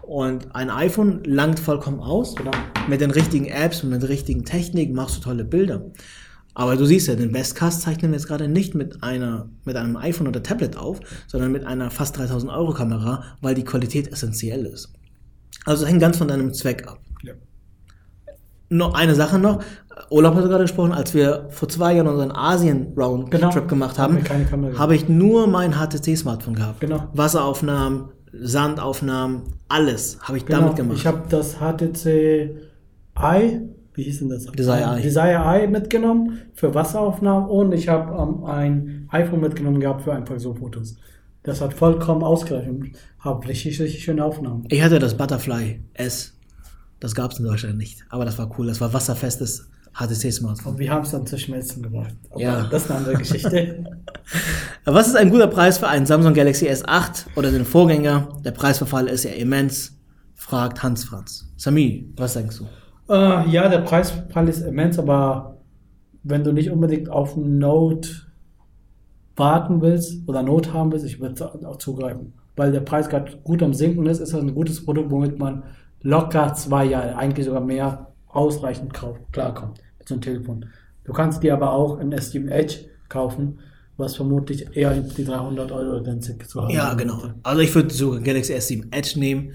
Und 0.01 0.55
ein 0.55 0.69
iPhone 0.69 1.23
langt 1.23 1.59
vollkommen 1.59 1.99
aus. 1.99 2.35
Genau. 2.35 2.51
Mit 2.89 3.01
den 3.01 3.11
richtigen 3.11 3.45
Apps 3.45 3.83
und 3.83 3.91
mit 3.91 4.01
der 4.01 4.09
richtigen 4.09 4.43
Technik 4.43 4.93
machst 4.93 5.17
du 5.17 5.21
tolle 5.21 5.45
Bilder. 5.45 5.85
Aber 6.53 6.75
du 6.75 6.85
siehst 6.85 7.07
ja, 7.07 7.15
den 7.15 7.31
Bestcast 7.31 7.81
zeichnen 7.81 8.11
wir 8.11 8.17
jetzt 8.17 8.27
gerade 8.27 8.47
nicht 8.47 8.75
mit 8.75 9.03
einer, 9.03 9.49
mit 9.63 9.77
einem 9.77 9.95
iPhone 9.95 10.27
oder 10.27 10.43
Tablet 10.43 10.75
auf, 10.75 10.99
sondern 11.27 11.51
mit 11.51 11.65
einer 11.65 11.91
fast 11.91 12.17
3000 12.17 12.51
Euro 12.51 12.73
Kamera, 12.73 13.23
weil 13.39 13.55
die 13.55 13.63
Qualität 13.63 14.11
essentiell 14.11 14.65
ist. 14.65 14.91
Also 15.65 15.85
hängt 15.85 16.01
ganz 16.01 16.17
von 16.17 16.27
deinem 16.27 16.53
Zweck 16.53 16.87
ab. 16.87 16.99
Ja. 17.23 17.33
Noch 18.71 18.93
eine 18.93 19.15
Sache 19.15 19.37
noch. 19.37 19.61
Olaf 20.09 20.33
hat 20.33 20.45
gerade 20.45 20.63
gesprochen, 20.63 20.93
als 20.93 21.13
wir 21.13 21.47
vor 21.49 21.67
zwei 21.67 21.93
Jahren 21.93 22.07
unseren 22.07 22.31
Asien-Round-Trip 22.31 23.41
Genau. 23.41 23.67
gemacht 23.67 23.99
Haben 23.99 24.19
habe 24.77 24.95
ich 24.95 25.09
nur 25.09 25.47
mein 25.47 25.73
HTC-Smartphone 25.73 26.55
gehabt. 26.55 26.79
Genau. 26.79 27.03
Wasseraufnahmen, 27.13 28.05
Sandaufnahmen, 28.31 29.41
alles 29.67 30.19
habe 30.21 30.37
ich 30.37 30.45
Genau, 30.45 30.61
damit 30.61 30.75
gemacht. 30.77 30.97
Ich 30.97 31.05
habe 31.05 31.23
das 31.29 31.57
HTC 31.57 32.55
i 33.19 33.59
wie 33.93 34.03
hieß 34.03 34.19
denn 34.19 34.29
das? 34.29 34.45
Desire 34.45 34.95
Eye. 34.95 35.01
Desire 35.01 35.43
Eye 35.43 35.67
mitgenommen 35.67 36.39
für 36.53 36.73
Wasseraufnahmen 36.73 37.49
und 37.49 37.73
ich 37.73 37.89
habe 37.89 38.13
ähm, 38.21 38.45
ein 38.45 39.09
iPhone 39.11 39.41
mitgenommen 39.41 39.81
gehabt 39.81 40.03
für 40.03 40.13
einfach 40.13 40.39
so 40.39 40.53
Fotos. 40.53 40.95
Das 41.43 41.59
hat 41.59 41.73
vollkommen 41.73 42.23
ausgereicht 42.23 42.69
und 42.69 42.91
habe 43.19 43.45
richtig, 43.49 43.81
richtig 43.81 44.01
schöne 44.03 44.23
Aufnahmen. 44.23 44.63
Ich 44.69 44.81
hatte 44.81 44.99
das 44.99 45.17
Butterfly 45.17 45.81
S. 45.93 46.37
Das 47.01 47.13
gab 47.15 47.31
es 47.31 47.39
in 47.39 47.45
Deutschland 47.45 47.77
nicht. 47.77 48.05
Aber 48.09 48.23
das 48.23 48.37
war 48.37 48.49
cool. 48.57 48.67
Das 48.67 48.79
war 48.79 48.93
wasserfestes 48.93 49.67
HTC-Smartphone. 49.93 50.73
Und 50.73 50.79
wir 50.79 50.89
haben 50.91 51.03
es 51.03 51.11
dann 51.11 51.25
zu 51.27 51.37
schmelzen 51.37 51.83
gebracht. 51.83 52.15
Aber 52.29 52.39
Ja. 52.41 52.63
das 52.71 52.83
ist 52.85 52.89
eine 52.91 52.99
andere 52.99 53.17
Geschichte. 53.17 53.83
Was 54.85 55.07
ist 55.07 55.17
ein 55.17 55.29
guter 55.29 55.47
Preis 55.47 55.77
für 55.79 55.87
einen 55.89 56.05
Samsung 56.05 56.33
Galaxy 56.33 56.69
S8 56.69 57.25
oder 57.35 57.51
den 57.51 57.65
Vorgänger? 57.65 58.29
Der 58.45 58.51
Preisverfall 58.51 59.07
ist 59.07 59.25
ja 59.25 59.31
immens, 59.31 59.97
fragt 60.35 60.81
Hans 60.81 61.03
Franz. 61.03 61.51
Sami, 61.57 62.13
was 62.15 62.33
denkst 62.35 62.59
du? 62.59 63.13
äh, 63.13 63.49
ja, 63.49 63.67
der 63.67 63.79
Preisfall 63.79 64.47
ist 64.47 64.61
immens, 64.61 64.97
aber 64.97 65.57
wenn 66.23 66.43
du 66.45 66.53
nicht 66.53 66.71
unbedingt 66.71 67.09
auf 67.09 67.35
ein 67.35 67.57
Note 67.57 68.09
warten 69.35 69.81
willst 69.81 70.27
oder 70.27 70.43
Not 70.43 70.71
haben 70.73 70.91
willst, 70.91 71.05
ich 71.05 71.19
würde 71.19 71.67
auch 71.67 71.77
zugreifen. 71.77 72.33
Weil 72.55 72.71
der 72.71 72.81
Preis 72.81 73.09
gerade 73.09 73.31
gut 73.43 73.63
am 73.63 73.73
Sinken 73.73 74.05
ist, 74.05 74.19
ist 74.19 74.33
das 74.33 74.41
ein 74.41 74.53
gutes 74.53 74.85
Produkt, 74.85 75.09
womit 75.11 75.39
man 75.39 75.63
locker 76.01 76.53
zwei 76.53 76.85
Jahre, 76.85 77.15
eigentlich 77.15 77.45
sogar 77.45 77.61
mehr, 77.61 78.07
ausreichend 78.27 78.93
klarkommt 78.93 79.81
mit 79.99 80.07
so 80.07 80.15
einem 80.15 80.21
Telefon. 80.21 80.65
Du 81.03 81.13
kannst 81.13 81.43
dir 81.43 81.53
aber 81.53 81.73
auch 81.73 81.97
ein 81.97 82.13
S7 82.13 82.49
Edge 82.49 82.85
kaufen, 83.09 83.59
was 83.97 84.15
vermutlich 84.15 84.75
eher 84.75 84.93
die 84.93 85.25
300 85.25 85.71
Euro 85.71 86.01
Grenze 86.01 86.37
zu 86.37 86.61
haben 86.61 86.69
Ja, 86.69 86.93
genau. 86.93 87.21
Also 87.43 87.61
ich 87.61 87.73
würde 87.75 87.93
sogar 87.93 88.21
Galaxy 88.21 88.53
S7 88.53 88.93
Edge 88.95 89.19
nehmen. 89.19 89.53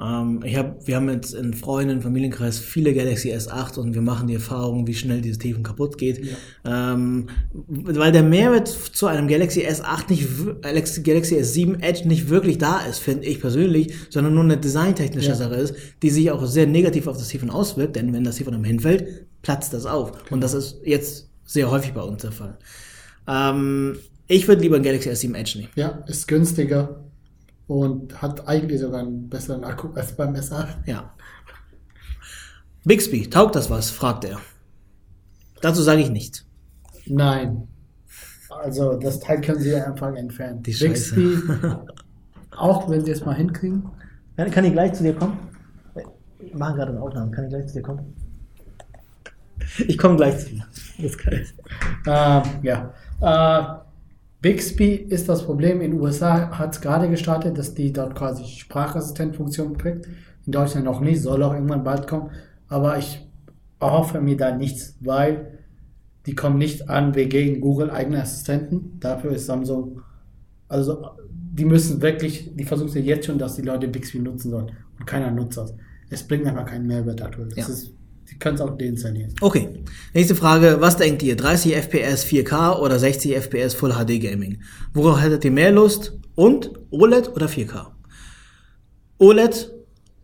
Ähm, 0.00 0.42
ich 0.44 0.56
hab, 0.56 0.86
wir 0.86 0.96
haben 0.96 1.08
jetzt 1.08 1.34
in 1.34 1.54
Freunden, 1.54 2.02
Familienkreis 2.02 2.58
viele 2.58 2.94
Galaxy 2.94 3.32
S8 3.32 3.78
und 3.78 3.94
wir 3.94 4.02
machen 4.02 4.26
die 4.26 4.34
Erfahrung, 4.34 4.86
wie 4.86 4.94
schnell 4.94 5.20
dieses 5.20 5.38
Telefon 5.38 5.62
kaputt 5.62 5.98
geht. 5.98 6.26
Ähm, 6.64 7.28
weil 7.52 8.10
der 8.10 8.24
Mehrwert 8.24 8.68
zu 8.68 9.06
einem 9.06 9.28
Galaxy 9.28 9.60
S8 9.60 10.10
nicht, 10.10 10.62
Galaxy 10.62 11.02
Galaxy 11.02 11.36
S7 11.36 11.80
Edge 11.80 12.08
nicht 12.08 12.28
wirklich 12.28 12.58
da 12.58 12.80
ist, 12.80 12.98
finde 12.98 13.26
ich 13.26 13.40
persönlich, 13.40 13.94
sondern 14.10 14.34
nur 14.34 14.44
eine 14.44 14.56
designtechnische 14.56 15.28
Ja. 15.28 15.34
Sache 15.36 15.54
ist, 15.54 15.74
die 16.02 16.10
sich 16.10 16.30
auch 16.30 16.44
sehr 16.46 16.66
negativ 16.66 17.06
auf 17.06 17.16
das 17.16 17.28
Telefon 17.28 17.50
auswirkt, 17.50 17.96
denn 17.96 18.12
wenn 18.12 18.24
das 18.24 18.36
Telefon 18.36 18.54
am 18.54 18.64
hinfällt, 18.64 19.26
platzt 19.42 19.72
das 19.74 19.86
auf. 19.86 20.12
Und 20.30 20.40
das 20.40 20.54
ist 20.54 20.80
jetzt 20.84 21.28
sehr 21.44 21.70
häufig 21.70 21.92
bei 21.92 22.02
uns 22.02 22.22
der 22.22 22.32
Fall. 22.32 22.58
Ähm, 23.28 23.96
ich 24.26 24.48
würde 24.48 24.62
lieber 24.62 24.76
ein 24.76 24.82
Galaxy 24.82 25.10
S7 25.10 25.36
Edge 25.36 25.58
nehmen. 25.58 25.70
Ja, 25.76 26.02
ist 26.08 26.26
günstiger 26.26 27.03
und 27.66 28.20
hat 28.20 28.46
eigentlich 28.46 28.80
sogar 28.80 29.00
einen 29.00 29.28
besseren 29.28 29.64
Akku 29.64 29.88
als 29.94 30.16
beim 30.16 30.34
S8. 30.34 30.68
Ja. 30.86 31.14
Bixby, 32.84 33.28
taugt 33.30 33.56
das 33.56 33.70
was? 33.70 33.90
fragt 33.90 34.24
er. 34.24 34.38
Dazu 35.62 35.82
sage 35.82 36.02
ich 36.02 36.10
nichts. 36.10 36.44
Nein. 37.06 37.68
Also 38.50 38.98
das 38.98 39.20
Teil 39.20 39.40
können 39.40 39.60
sie 39.60 39.70
ja 39.70 39.84
einfach 39.84 40.14
entfernen. 40.14 40.62
Die 40.62 40.74
Scheiße. 40.74 41.14
Bixby, 41.14 41.74
auch 42.56 42.88
wenn 42.88 43.04
sie 43.04 43.12
es 43.12 43.24
mal 43.24 43.34
hinkriegen. 43.34 43.90
Kann, 44.36 44.50
kann 44.50 44.64
ich 44.64 44.72
gleich 44.72 44.92
zu 44.92 45.02
dir 45.02 45.14
kommen? 45.14 45.38
Ich 46.38 46.54
mache 46.54 46.74
gerade 46.74 46.92
eine 46.92 47.00
Aufnahme. 47.00 47.30
Kann 47.30 47.44
ich 47.44 47.50
gleich 47.50 47.66
zu 47.66 47.74
dir 47.74 47.82
kommen? 47.82 48.14
Ich 49.86 49.96
komme 49.96 50.16
gleich 50.16 50.38
zu 50.38 50.50
dir. 50.50 50.66
Das 50.98 51.04
ist 51.04 51.18
geil. 51.18 51.46
Ähm, 52.06 52.42
ja. 52.62 52.92
Äh, 53.20 53.83
Bixby 54.44 54.92
ist 54.96 55.26
das 55.30 55.42
Problem. 55.46 55.80
In 55.80 55.92
den 55.92 56.00
USA 56.02 56.50
hat 56.58 56.74
es 56.74 56.82
gerade 56.82 57.08
gestartet, 57.08 57.56
dass 57.56 57.72
die 57.72 57.94
dort 57.94 58.14
quasi 58.14 58.44
Sprachassistentfunktion 58.44 59.78
kriegt. 59.78 60.06
In 60.44 60.52
Deutschland 60.52 60.84
noch 60.84 61.00
nicht, 61.00 61.22
soll 61.22 61.42
auch 61.42 61.54
irgendwann 61.54 61.82
bald 61.82 62.06
kommen. 62.06 62.30
Aber 62.68 62.98
ich 62.98 63.26
erhoffe 63.80 64.20
mir 64.20 64.36
da 64.36 64.54
nichts, 64.54 64.98
weil 65.00 65.60
die 66.26 66.34
kommen 66.34 66.58
nicht 66.58 66.90
an 66.90 67.14
wegen 67.14 67.62
Google 67.62 67.90
eigene 67.90 68.20
Assistenten. 68.20 68.98
Dafür 69.00 69.30
ist 69.30 69.46
Samsung, 69.46 70.02
also 70.68 71.06
die 71.30 71.64
müssen 71.64 72.02
wirklich, 72.02 72.54
die 72.54 72.64
versuchen 72.64 72.92
ja 72.98 73.00
jetzt 73.00 73.24
schon, 73.24 73.38
dass 73.38 73.56
die 73.56 73.62
Leute 73.62 73.88
Bixby 73.88 74.18
nutzen 74.18 74.50
sollen. 74.50 74.72
Und 74.98 75.06
keiner 75.06 75.30
nutzt 75.30 75.56
das. 75.56 75.74
Es 76.10 76.22
bringt 76.22 76.44
einfach 76.46 76.66
keinen 76.66 76.86
Mehrwert 76.86 77.22
aktuell. 77.22 77.48
Das 77.48 77.56
Ja. 77.56 77.72
ist, 77.72 77.94
die 78.30 78.38
können 78.38 78.56
es 78.56 78.60
auch 78.60 78.76
deinstallieren. 78.76 79.34
Okay. 79.40 79.68
Nächste 80.12 80.34
Frage. 80.34 80.76
Was 80.80 80.96
denkt 80.96 81.22
ihr? 81.22 81.36
30 81.36 81.74
FPS 81.74 82.24
4K 82.24 82.78
oder 82.78 82.98
60 82.98 83.34
FPS 83.36 83.74
Full 83.74 83.92
HD 83.92 84.20
Gaming? 84.20 84.62
Worauf 84.92 85.20
hättet 85.20 85.44
ihr 85.44 85.50
mehr 85.50 85.72
Lust? 85.72 86.12
Und 86.34 86.72
OLED 86.90 87.28
oder 87.28 87.46
4K? 87.46 87.86
OLED 89.18 89.70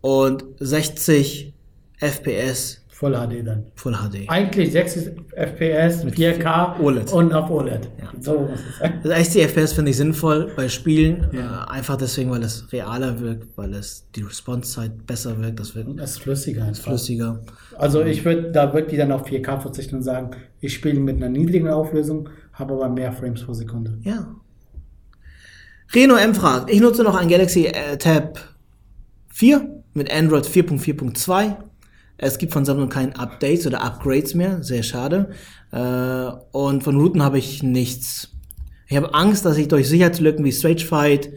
und 0.01 0.43
60 0.59 1.53
FPS 1.97 2.80
Voll 3.01 3.13
HD 3.15 3.43
dann. 3.47 3.63
Full 3.73 3.93
HD. 3.95 4.29
Eigentlich 4.29 4.71
60 4.73 5.11
FPS, 5.35 6.05
4K 6.05 6.79
OLED. 6.79 7.11
und 7.11 7.33
auf 7.33 7.49
OLED. 7.49 7.89
Ja. 7.99 8.11
So 8.19 8.41
muss 8.41 8.59
es 8.69 8.77
sein. 8.77 8.99
Das 9.01 9.11
60 9.17 9.41
FPS 9.47 9.73
finde 9.73 9.89
ich 9.89 9.97
sinnvoll 9.97 10.51
bei 10.55 10.69
Spielen, 10.69 11.25
Ja. 11.31 11.63
äh, 11.65 11.71
einfach 11.71 11.97
deswegen, 11.97 12.29
weil 12.29 12.43
es 12.43 12.71
realer 12.71 13.19
wirkt, 13.19 13.57
weil 13.57 13.73
es 13.73 14.05
die 14.15 14.21
Response-Zeit 14.21 15.07
besser 15.07 15.41
wirkt, 15.41 15.59
das 15.59 15.73
wird 15.73 15.87
Und 15.87 15.99
es 15.99 16.11
ist 16.11 16.19
flüssiger 16.21 16.63
einfach. 16.63 16.83
flüssiger. 16.83 17.41
Also 17.75 18.03
ich 18.03 18.23
würde 18.23 18.51
da 18.51 18.71
wirklich 18.71 18.99
dann 18.99 19.11
auf 19.11 19.25
4K 19.25 19.59
verzichten 19.59 19.95
und 19.95 20.03
sagen, 20.03 20.29
ich 20.59 20.71
spiele 20.75 20.99
mit 20.99 21.15
einer 21.15 21.29
niedrigen 21.29 21.69
Auflösung, 21.69 22.29
habe 22.53 22.75
aber 22.75 22.87
mehr 22.87 23.11
Frames 23.13 23.43
pro 23.43 23.53
Sekunde. 23.53 23.97
Ja. 24.03 24.27
Reno 25.95 26.15
M 26.17 26.35
fragt, 26.35 26.69
ich 26.69 26.79
nutze 26.79 27.03
noch 27.03 27.15
ein 27.15 27.27
Galaxy 27.29 27.65
äh, 27.65 27.97
Tab 27.97 28.39
4 29.29 29.67
mit 29.95 30.13
Android 30.13 30.45
4.4.2. 30.45 31.55
Es 32.21 32.37
gibt 32.37 32.53
von 32.53 32.65
Samsung 32.65 32.87
keine 32.87 33.17
Updates 33.17 33.65
oder 33.65 33.81
Upgrades 33.81 34.35
mehr, 34.35 34.61
sehr 34.61 34.83
schade. 34.83 35.31
Äh, 35.71 36.31
und 36.51 36.83
von 36.83 36.95
Routen 36.95 37.23
habe 37.23 37.39
ich 37.39 37.63
nichts. 37.63 38.29
Ich 38.87 38.95
habe 38.95 39.13
Angst, 39.15 39.43
dass 39.43 39.57
ich 39.57 39.67
durch 39.67 39.89
Sicherheitslücken 39.89 40.45
wie 40.45 40.51
Strangefight 40.51 41.27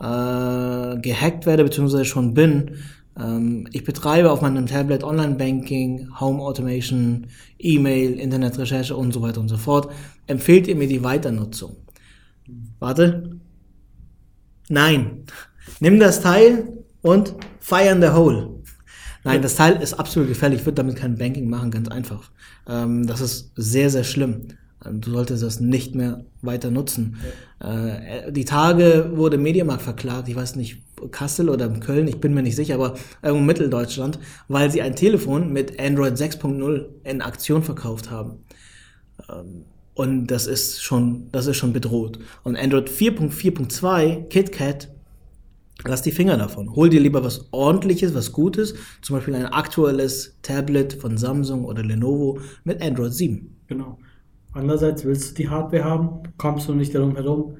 äh, 0.00 1.00
gehackt 1.00 1.44
werde, 1.44 1.64
beziehungsweise 1.64 2.04
schon 2.04 2.34
bin. 2.34 2.76
Ähm, 3.18 3.66
ich 3.72 3.82
betreibe 3.82 4.30
auf 4.30 4.40
meinem 4.40 4.66
Tablet 4.66 5.02
Online-Banking, 5.02 6.20
Home 6.20 6.40
Automation, 6.40 7.26
E-Mail, 7.58 8.12
Internetrecherche 8.12 8.94
und 8.94 9.12
so 9.12 9.20
weiter 9.22 9.40
und 9.40 9.48
so 9.48 9.56
fort. 9.56 9.90
Empfehlt 10.28 10.68
ihr 10.68 10.76
mir 10.76 10.86
die 10.86 11.02
Weiternutzung? 11.02 11.78
Warte. 12.78 13.40
Nein. 14.68 15.24
Nimm 15.80 15.98
das 15.98 16.20
Teil 16.20 16.84
und 17.02 17.34
fire 17.58 17.90
in 17.90 18.00
the 18.00 18.10
hole. 18.10 18.57
Nein, 19.28 19.42
das 19.42 19.56
Teil 19.56 19.80
ist 19.82 19.94
absolut 19.94 20.28
gefährlich. 20.28 20.60
Ich 20.60 20.66
würde 20.66 20.76
damit 20.76 20.96
kein 20.96 21.16
Banking 21.16 21.48
machen, 21.48 21.70
ganz 21.70 21.88
einfach. 21.88 22.30
Ähm, 22.68 23.06
das 23.06 23.20
ist 23.20 23.52
sehr, 23.56 23.90
sehr 23.90 24.04
schlimm. 24.04 24.48
Ähm, 24.84 25.00
Du 25.00 25.10
solltest 25.10 25.42
das 25.42 25.60
nicht 25.60 25.94
mehr 25.94 26.24
weiter 26.42 26.70
nutzen. 26.70 27.18
Äh, 27.60 28.32
die 28.32 28.44
Tage 28.44 29.10
wurde 29.14 29.38
Mediamarkt 29.38 29.82
verklagt, 29.82 30.28
ich 30.28 30.36
weiß 30.36 30.56
nicht, 30.56 30.82
Kassel 31.10 31.48
oder 31.48 31.68
Köln, 31.68 32.08
ich 32.08 32.20
bin 32.20 32.34
mir 32.34 32.42
nicht 32.42 32.56
sicher, 32.56 32.74
aber 32.74 32.94
irgendwo 33.22 33.44
Mitteldeutschland, 33.44 34.18
weil 34.48 34.70
sie 34.70 34.82
ein 34.82 34.96
Telefon 34.96 35.52
mit 35.52 35.78
Android 35.78 36.14
6.0 36.14 36.86
in 37.04 37.22
Aktion 37.22 37.62
verkauft 37.62 38.10
haben. 38.10 38.38
Und 39.94 40.28
das 40.28 40.46
ist 40.46 40.82
schon, 40.82 41.28
das 41.32 41.46
ist 41.46 41.56
schon 41.56 41.72
bedroht. 41.72 42.18
Und 42.44 42.56
Android 42.56 42.88
4.4.2, 42.88 44.28
KitKat, 44.28 44.88
lass 45.88 46.02
die 46.02 46.12
Finger 46.12 46.36
davon. 46.36 46.74
Hol 46.74 46.88
dir 46.88 47.00
lieber 47.00 47.24
was 47.24 47.48
ordentliches, 47.52 48.14
was 48.14 48.32
Gutes, 48.32 48.74
zum 49.02 49.16
Beispiel 49.16 49.34
ein 49.34 49.46
aktuelles 49.46 50.38
Tablet 50.42 50.92
von 50.94 51.16
Samsung 51.18 51.64
oder 51.64 51.82
Lenovo 51.84 52.38
mit 52.64 52.80
Android 52.82 53.12
7. 53.12 53.56
Genau. 53.66 53.98
Andererseits 54.52 55.04
willst 55.04 55.30
du 55.32 55.42
die 55.42 55.48
Hardware 55.48 55.84
haben, 55.84 56.08
kommst 56.36 56.68
du 56.68 56.74
nicht 56.74 56.94
darum 56.94 57.14
herum, 57.16 57.56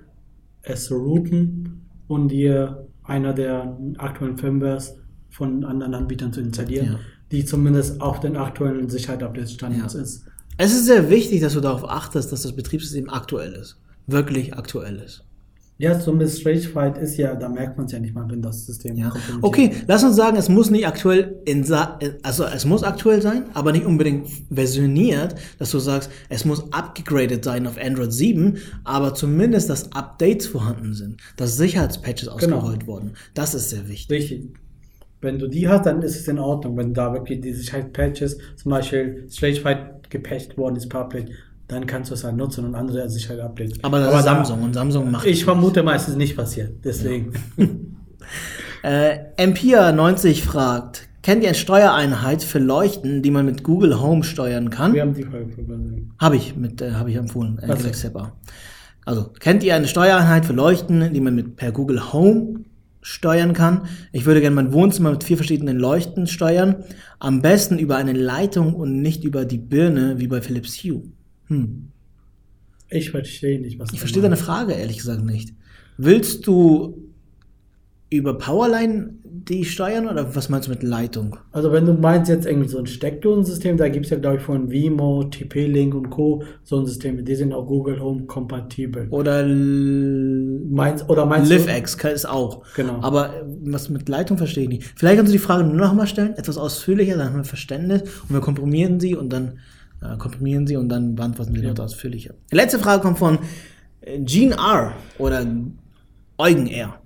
es 0.62 0.86
zu 0.86 0.96
routen 0.96 1.86
und 2.06 2.28
dir 2.28 2.86
einer 3.04 3.32
der 3.32 3.78
aktuellen 3.98 4.36
Firmwares 4.38 4.96
von 5.30 5.64
anderen 5.64 5.94
Anbietern 5.94 6.32
zu 6.32 6.40
installieren, 6.40 6.86
Ja. 6.92 6.98
die 7.30 7.44
zumindest 7.44 8.00
auf 8.00 8.20
den 8.20 8.36
aktuellen 8.36 8.88
Sicherheit-Update-Standards 8.88 9.94
Ja. 9.94 10.00
ist. 10.00 10.24
Es 10.56 10.72
ist 10.72 10.86
sehr 10.86 11.08
wichtig, 11.10 11.40
dass 11.40 11.52
du 11.52 11.60
darauf 11.60 11.88
achtest, 11.88 12.32
dass 12.32 12.42
das 12.42 12.56
Betriebssystem 12.56 13.08
aktuell 13.10 13.52
ist. 13.52 13.80
Wirklich 14.06 14.54
aktuell 14.54 14.96
ist. 14.96 15.24
Ja, 15.80 15.96
zumindest 15.98 16.40
Strangefight 16.40 16.98
ist 16.98 17.16
ja, 17.18 17.36
da 17.36 17.48
merkt 17.48 17.76
man 17.76 17.86
es 17.86 17.92
ja 17.92 18.00
nicht 18.00 18.12
mal, 18.12 18.28
wenn 18.28 18.42
das 18.42 18.66
System 18.66 18.96
Ja. 18.96 19.12
Okay, 19.42 19.70
lass 19.86 20.02
uns 20.02 20.16
sagen, 20.16 20.36
es 20.36 20.48
muss 20.48 20.70
nicht 20.70 20.86
aktuell 20.88 21.36
in 21.44 21.62
Sa 21.62 21.98
also 22.24 22.44
es 22.44 22.64
muss 22.64 22.82
aktuell 22.82 23.22
sein, 23.22 23.44
aber 23.54 23.70
nicht 23.70 23.86
unbedingt 23.86 24.26
versioniert, 24.52 25.36
dass 25.60 25.70
du 25.70 25.78
sagst, 25.78 26.10
es 26.28 26.44
muss 26.44 26.72
abgegradet 26.72 27.44
sein 27.44 27.64
auf 27.68 27.78
Android 27.80 28.12
7, 28.12 28.58
aber 28.82 29.14
zumindest, 29.14 29.70
dass 29.70 29.92
Updates 29.92 30.48
vorhanden 30.48 30.94
sind, 30.94 31.20
dass 31.36 31.56
Sicherheitspatches 31.56 32.28
Genau. 32.40 32.56
ausgerollt 32.56 32.86
wurden. 32.88 33.12
Das 33.34 33.54
ist 33.54 33.70
sehr 33.70 33.88
wichtig. 33.88 34.18
Richtig. 34.18 34.48
Wenn 35.20 35.38
du 35.38 35.46
die 35.48 35.68
hast, 35.68 35.86
dann 35.86 36.02
ist 36.02 36.16
es 36.18 36.26
in 36.28 36.38
Ordnung. 36.40 36.76
Wenn 36.76 36.92
da 36.94 37.12
wirklich 37.12 37.40
die 37.40 37.52
Sicherheitspatches, 37.52 38.38
zum 38.56 38.70
Beispiel 38.70 39.26
Strangefight 39.30 40.10
gepatcht 40.10 40.56
worden 40.56 40.76
ist 40.76 40.92
Update, 40.94 41.30
dann 41.68 41.86
kannst 41.86 42.10
du 42.10 42.14
es 42.14 42.24
halt 42.24 42.36
nutzen 42.36 42.64
und 42.64 42.74
andere 42.74 43.08
Sicherheit-Updates. 43.08 43.84
Aber 43.84 44.00
das 44.00 44.14
ist 44.14 44.24
Samsung 44.24 44.62
und 44.62 44.74
Samsung 44.74 45.10
macht 45.10 45.26
Ich 45.26 45.44
vermute 45.44 45.82
meistens 45.82 46.16
nicht 46.16 46.36
passiert. 46.36 46.84
Deswegen. 46.84 47.32
Äh, 48.84 49.18
Empia90 49.36 50.44
fragt, 50.44 51.08
kennt 51.22 51.42
ihr 51.42 51.48
eine 51.48 51.58
Steuereinheit 51.58 52.44
für 52.44 52.60
Leuchten, 52.60 53.22
die 53.22 53.32
man 53.32 53.44
mit 53.44 53.64
Google 53.64 54.00
Home 54.00 54.22
steuern 54.22 54.70
kann? 54.70 54.94
Wir 54.94 55.02
haben 55.02 55.14
die 55.14 55.24
Frage. 55.24 55.46
Habe 56.20 56.36
ich 56.36 56.54
mit, 56.54 56.80
äh, 56.80 56.92
habe 56.92 57.10
ich 57.10 57.16
empfohlen, 57.16 57.58
Zepper. 57.92 58.36
Also, 59.04 59.30
kennt 59.40 59.64
ihr 59.64 59.74
eine 59.74 59.88
Steuereinheit 59.88 60.46
für 60.46 60.52
Leuchten, 60.52 61.12
die 61.12 61.20
man 61.20 61.34
mit 61.34 61.56
per 61.56 61.72
Google 61.72 62.12
Home 62.12 62.60
steuern 63.00 63.52
kann? 63.52 63.88
Ich 64.12 64.26
würde 64.26 64.40
gerne 64.40 64.54
mein 64.54 64.72
Wohnzimmer 64.72 65.10
mit 65.10 65.24
vier 65.24 65.38
verschiedenen 65.38 65.78
Leuchten 65.78 66.28
steuern. 66.28 66.84
Am 67.18 67.42
besten 67.42 67.78
über 67.78 67.96
eine 67.96 68.12
Leitung 68.12 68.74
und 68.74 69.02
nicht 69.02 69.24
über 69.24 69.44
die 69.44 69.58
Birne, 69.58 70.18
wie 70.18 70.28
bei 70.28 70.40
Philips 70.40 70.84
Hue. 70.84 71.02
Hm. 71.48 71.88
Ich 72.90 73.10
verstehe 73.10 73.60
nicht, 73.60 73.78
was 73.78 73.92
Ich 73.92 74.00
verstehe 74.00 74.22
deine 74.22 74.36
Frage 74.36 74.72
ehrlich 74.72 74.98
gesagt 74.98 75.24
nicht. 75.24 75.54
Willst 75.98 76.46
du 76.46 77.08
über 78.10 78.38
Powerline 78.38 79.18
die 79.24 79.64
steuern 79.64 80.08
oder 80.08 80.34
was 80.34 80.48
meinst 80.48 80.68
du 80.68 80.70
mit 80.70 80.82
Leitung? 80.82 81.36
Also 81.52 81.72
wenn 81.72 81.84
du 81.84 81.92
meinst 81.92 82.30
jetzt 82.30 82.46
irgendwie 82.46 82.68
so 82.68 82.78
ein 82.78 82.86
Steckdosensystem, 82.86 83.76
da 83.76 83.88
gibt 83.88 84.06
es 84.06 84.10
ja 84.10 84.18
glaube 84.18 84.36
ich 84.36 84.42
von 84.42 84.70
Vimo, 84.70 85.24
TP-Link 85.24 85.94
und 85.94 86.08
Co. 86.08 86.42
so 86.64 86.78
ein 86.78 86.86
System, 86.86 87.22
die 87.22 87.34
sind 87.34 87.52
auch 87.52 87.66
Google 87.66 88.00
Home 88.00 88.24
kompatibel. 88.24 89.08
Oder 89.10 89.46
Meinst, 89.46 91.08
oder 91.08 91.26
meinst 91.26 91.50
LiveX 91.50 91.96
ist 92.04 92.28
auch. 92.28 92.62
Genau. 92.74 93.00
Aber 93.02 93.46
was 93.62 93.90
mit 93.90 94.08
Leitung 94.08 94.38
verstehe 94.38 94.64
ich 94.64 94.68
nicht. 94.70 94.92
Vielleicht 94.96 95.16
kannst 95.16 95.32
du 95.32 95.36
die 95.36 95.42
Frage 95.42 95.64
nur 95.64 95.76
noch 95.76 95.94
mal 95.94 96.06
stellen, 96.06 96.34
etwas 96.36 96.56
ausführlicher, 96.56 97.16
dann 97.16 97.28
haben 97.28 97.36
wir 97.36 97.44
Verständnis 97.44 98.02
und 98.02 98.34
wir 98.34 98.40
komprimieren 98.40 99.00
sie 99.00 99.14
und 99.14 99.32
dann 99.32 99.58
äh, 100.02 100.16
komprimieren 100.16 100.66
sie 100.66 100.76
und 100.76 100.88
dann 100.88 101.14
beantworten 101.14 101.54
sie 101.54 101.62
dort 101.62 101.80
ausführlicher. 101.80 102.34
Die 102.50 102.56
letzte 102.56 102.78
Frage 102.78 103.02
kommt 103.02 103.18
von 103.18 103.38
äh, 104.00 104.20
Gene 104.20 104.56
R. 104.56 104.92
oder 105.18 105.46
Eugen 106.38 106.66
R. 106.68 107.00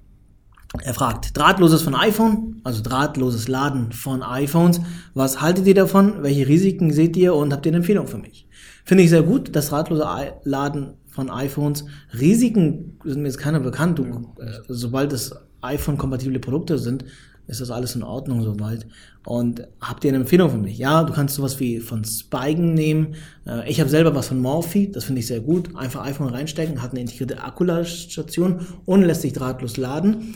Er 0.82 0.94
fragt, 0.94 1.36
drahtloses 1.36 1.82
von 1.82 1.94
iPhone, 1.94 2.60
also 2.64 2.82
drahtloses 2.82 3.46
Laden 3.46 3.92
von 3.92 4.22
iPhones. 4.22 4.80
Was 5.12 5.42
haltet 5.42 5.66
ihr 5.66 5.74
davon? 5.74 6.22
Welche 6.22 6.48
Risiken 6.48 6.92
seht 6.92 7.16
ihr 7.16 7.34
und 7.34 7.52
habt 7.52 7.66
ihr 7.66 7.70
eine 7.70 7.78
Empfehlung 7.78 8.06
für 8.06 8.16
mich? 8.16 8.48
Finde 8.84 9.04
ich 9.04 9.10
sehr 9.10 9.22
gut, 9.22 9.54
das 9.54 9.68
drahtlose 9.68 10.06
Laden 10.44 10.94
von 11.08 11.30
iPhones. 11.30 11.84
Risiken 12.18 12.98
sind 13.04 13.20
mir 13.20 13.28
jetzt 13.28 13.38
keiner 13.38 13.60
bekannt. 13.60 13.98
Du, 13.98 14.04
äh, 14.04 14.60
sobald 14.68 15.12
es 15.12 15.34
iPhone-kompatible 15.60 16.40
Produkte 16.40 16.78
sind, 16.78 17.04
ist 17.46 17.60
das 17.60 17.70
alles 17.70 17.94
in 17.94 18.02
Ordnung 18.02 18.42
soweit. 18.42 18.86
Und 19.24 19.66
habt 19.80 20.04
ihr 20.04 20.10
eine 20.10 20.18
Empfehlung 20.18 20.50
für 20.50 20.58
mich? 20.58 20.78
Ja, 20.78 21.04
du 21.04 21.12
kannst 21.12 21.34
sowas 21.34 21.60
wie 21.60 21.80
von 21.80 22.04
Spigen 22.04 22.74
nehmen. 22.74 23.14
Äh, 23.46 23.70
Ich 23.70 23.80
habe 23.80 23.90
selber 23.90 24.14
was 24.14 24.28
von 24.28 24.40
Morphe, 24.40 24.88
das 24.88 25.04
finde 25.04 25.20
ich 25.20 25.26
sehr 25.26 25.40
gut. 25.40 25.74
Einfach 25.76 26.04
iPhone 26.04 26.28
reinstecken, 26.28 26.82
hat 26.82 26.90
eine 26.92 27.00
integrierte 27.00 27.42
Akkuladestation 27.42 28.66
und 28.84 29.02
lässt 29.02 29.22
sich 29.22 29.32
drahtlos 29.32 29.76
laden. 29.76 30.34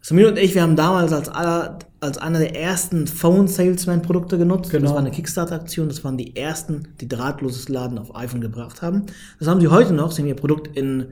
Samir 0.00 0.28
und 0.28 0.38
ich, 0.38 0.54
wir 0.54 0.62
haben 0.62 0.76
damals 0.76 1.12
als, 1.12 1.28
aller, 1.28 1.80
als 1.98 2.16
einer 2.18 2.38
der 2.38 2.54
ersten 2.54 3.08
Phone-Salesman-Produkte 3.08 4.38
genutzt. 4.38 4.70
Genau. 4.70 4.84
Das 4.84 4.92
war 4.92 5.00
eine 5.00 5.10
Kickstarter-Aktion. 5.10 5.88
Das 5.88 6.04
waren 6.04 6.16
die 6.16 6.36
ersten, 6.36 6.88
die 7.00 7.08
drahtloses 7.08 7.68
Laden 7.68 7.98
auf 7.98 8.14
iPhone 8.14 8.40
gebracht 8.40 8.82
haben. 8.82 9.06
Das 9.40 9.48
haben 9.48 9.60
sie 9.60 9.66
heute 9.66 9.92
noch. 9.92 10.12
Sie 10.12 10.22
haben 10.22 10.28
ihr 10.28 10.36
Produkt 10.36 10.76
in 10.76 11.06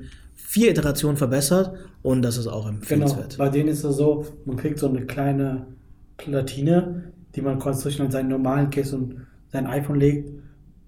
vier 0.54 0.70
Iterationen 0.70 1.16
verbessert 1.16 1.74
und 2.02 2.22
das 2.22 2.36
ist 2.36 2.46
auch 2.46 2.66
Genau, 2.66 2.76
empfehlenswert. 2.76 3.36
bei 3.38 3.48
denen 3.48 3.68
ist 3.68 3.82
es 3.82 3.96
so, 3.96 4.24
man 4.44 4.56
kriegt 4.56 4.78
so 4.78 4.88
eine 4.88 5.04
kleine 5.04 5.66
Platine, 6.16 7.12
die 7.34 7.42
man 7.42 7.58
quasi 7.58 7.82
zwischen 7.82 8.08
seinen 8.10 8.28
normalen 8.28 8.70
Case 8.70 8.94
und 8.96 9.26
sein 9.52 9.66
iPhone 9.66 9.98
legt 9.98 10.30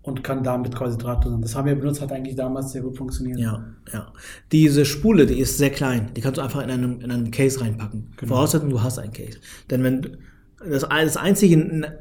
und 0.03 0.23
kann 0.23 0.45
damit 0.45 0.73
quasi 0.73 0.97
drahtlos 0.97 1.33
sein. 1.33 1.43
Das 1.43 1.57
haben 1.57 1.67
wir 1.67 1.75
benutzt, 1.75 2.01
hat 2.01 2.13
eigentlich 2.13 2.37
damals 2.37 2.71
sehr 2.71 2.83
gut 2.83 2.97
funktioniert. 2.97 3.41
Ja, 3.41 3.65
ja. 3.93 4.13
Diese 4.53 4.85
Spule, 4.85 5.27
die 5.27 5.41
ist 5.41 5.59
sehr 5.59 5.71
klein. 5.71 6.11
Die 6.15 6.21
kannst 6.21 6.39
du 6.39 6.43
einfach 6.43 6.63
in 6.63 6.71
einem, 6.71 7.01
in 7.01 7.11
einem 7.11 7.33
Case 7.33 7.61
reinpacken. 7.61 8.13
Genau. 8.17 8.35
Voraussetzung, 8.35 8.71
du 8.71 8.81
hast 8.85 9.01
einen 9.01 9.13
Case. 9.13 9.39
Denn 9.69 9.83
wenn 9.83 10.17
das, 10.71 10.83
das 10.89 11.17
einzige, 11.17 11.93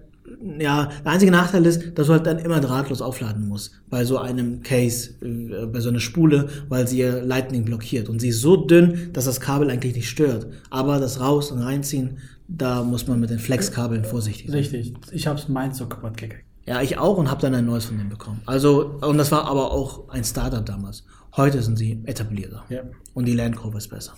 ja, 0.60 0.90
der 1.04 1.12
einzige 1.12 1.32
Nachteil 1.32 1.66
ist, 1.66 1.98
dass 1.98 2.08
du 2.08 2.14
halt 2.14 2.26
dann 2.26 2.40
immer 2.40 2.60
drahtlos 2.60 3.02
aufladen 3.02 3.48
musst. 3.48 3.72
Bei 3.90 4.06
so 4.06 4.18
einem 4.18 4.62
Case, 4.64 5.12
äh, 5.22 5.66
bei 5.66 5.80
so 5.80 5.90
einer 5.90 6.00
Spule, 6.00 6.50
weil 6.70 6.88
sie 6.88 7.00
ihr 7.00 7.22
Lightning 7.22 7.66
blockiert. 7.66 8.10
Und 8.10 8.20
sie 8.20 8.30
ist 8.30 8.42
so 8.42 8.56
dünn, 8.56 9.10
dass 9.14 9.26
das 9.26 9.40
Kabel 9.40 9.70
eigentlich 9.70 9.96
nicht 9.96 10.10
stört. 10.10 10.48
Aber 10.70 11.00
das 11.00 11.20
Raus- 11.20 11.52
und 11.52 11.60
Reinziehen, 11.60 12.18
da 12.48 12.84
muss 12.84 13.08
man 13.08 13.20
mit 13.20 13.30
den 13.30 13.40
Flexkabeln 13.40 14.04
vorsichtig 14.04 14.48
sein. 14.48 14.60
Richtig. 14.60 14.94
Ich 15.12 15.28
habe 15.28 15.42
meins 15.48 15.78
so 15.78 15.88
kaputt 15.88 16.18
gekriegt. 16.18 16.46
Ja, 16.68 16.82
ich 16.82 16.98
auch 16.98 17.18
und 17.18 17.30
habe 17.30 17.42
dann 17.42 17.54
ein 17.54 17.66
neues 17.66 17.86
von 17.86 17.98
denen 17.98 18.10
bekommen. 18.10 18.42
Also, 18.46 18.98
und 19.02 19.18
das 19.18 19.32
war 19.32 19.46
aber 19.46 19.72
auch 19.72 20.10
ein 20.10 20.24
Startup 20.24 20.66
damals. 20.66 21.04
Heute 21.38 21.62
sind 21.62 21.78
sie 21.78 22.02
etablierter. 22.06 22.64
Ja. 22.70 22.82
Und 23.14 23.26
die 23.26 23.34
Landkurve 23.34 23.78
ist 23.78 23.90
besser. 23.90 24.14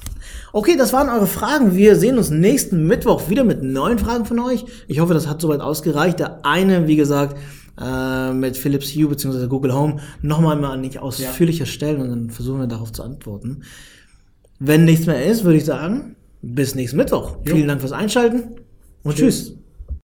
Okay, 0.54 0.76
das 0.78 0.94
waren 0.94 1.10
eure 1.10 1.26
Fragen. 1.26 1.76
Wir 1.76 1.96
sehen 1.96 2.18
uns 2.18 2.30
nächsten 2.30 2.86
Mittwoch 2.86 3.30
wieder 3.30 3.44
mit 3.44 3.64
neuen 3.64 3.98
Fragen 3.98 4.26
von 4.26 4.40
euch. 4.40 4.66
Ich 4.88 5.00
hoffe, 5.00 5.16
das 5.16 5.28
hat 5.28 5.42
soweit 5.42 5.62
ausgereicht. 5.62 6.20
Der 6.20 6.46
eine, 6.46 6.88
wie 6.88 6.96
gesagt, 6.96 7.36
äh, 7.80 8.34
mit 8.34 8.56
Philips 8.56 8.94
Hue 8.96 9.08
bzw. 9.08 9.48
Google 9.48 9.74
Home 9.74 9.98
nochmal 10.22 10.58
mal 10.58 10.78
nicht 10.78 11.00
ausführlicher 11.00 11.66
stellen 11.66 12.02
und 12.02 12.10
dann 12.10 12.30
versuchen 12.30 12.60
wir 12.60 12.68
darauf 12.68 12.92
zu 12.92 13.04
antworten. 13.04 13.64
Wenn 14.60 14.86
nichts 14.86 15.08
mehr 15.08 15.26
ist, 15.26 15.44
würde 15.44 15.58
ich 15.58 15.66
sagen, 15.66 16.16
bis 16.42 16.76
nächsten 16.76 16.98
Mittwoch. 16.98 17.38
Vielen 17.46 17.68
Dank 17.68 17.82
fürs 17.82 17.94
Einschalten 17.94 18.62
und 19.04 19.16
tschüss. 19.16 19.57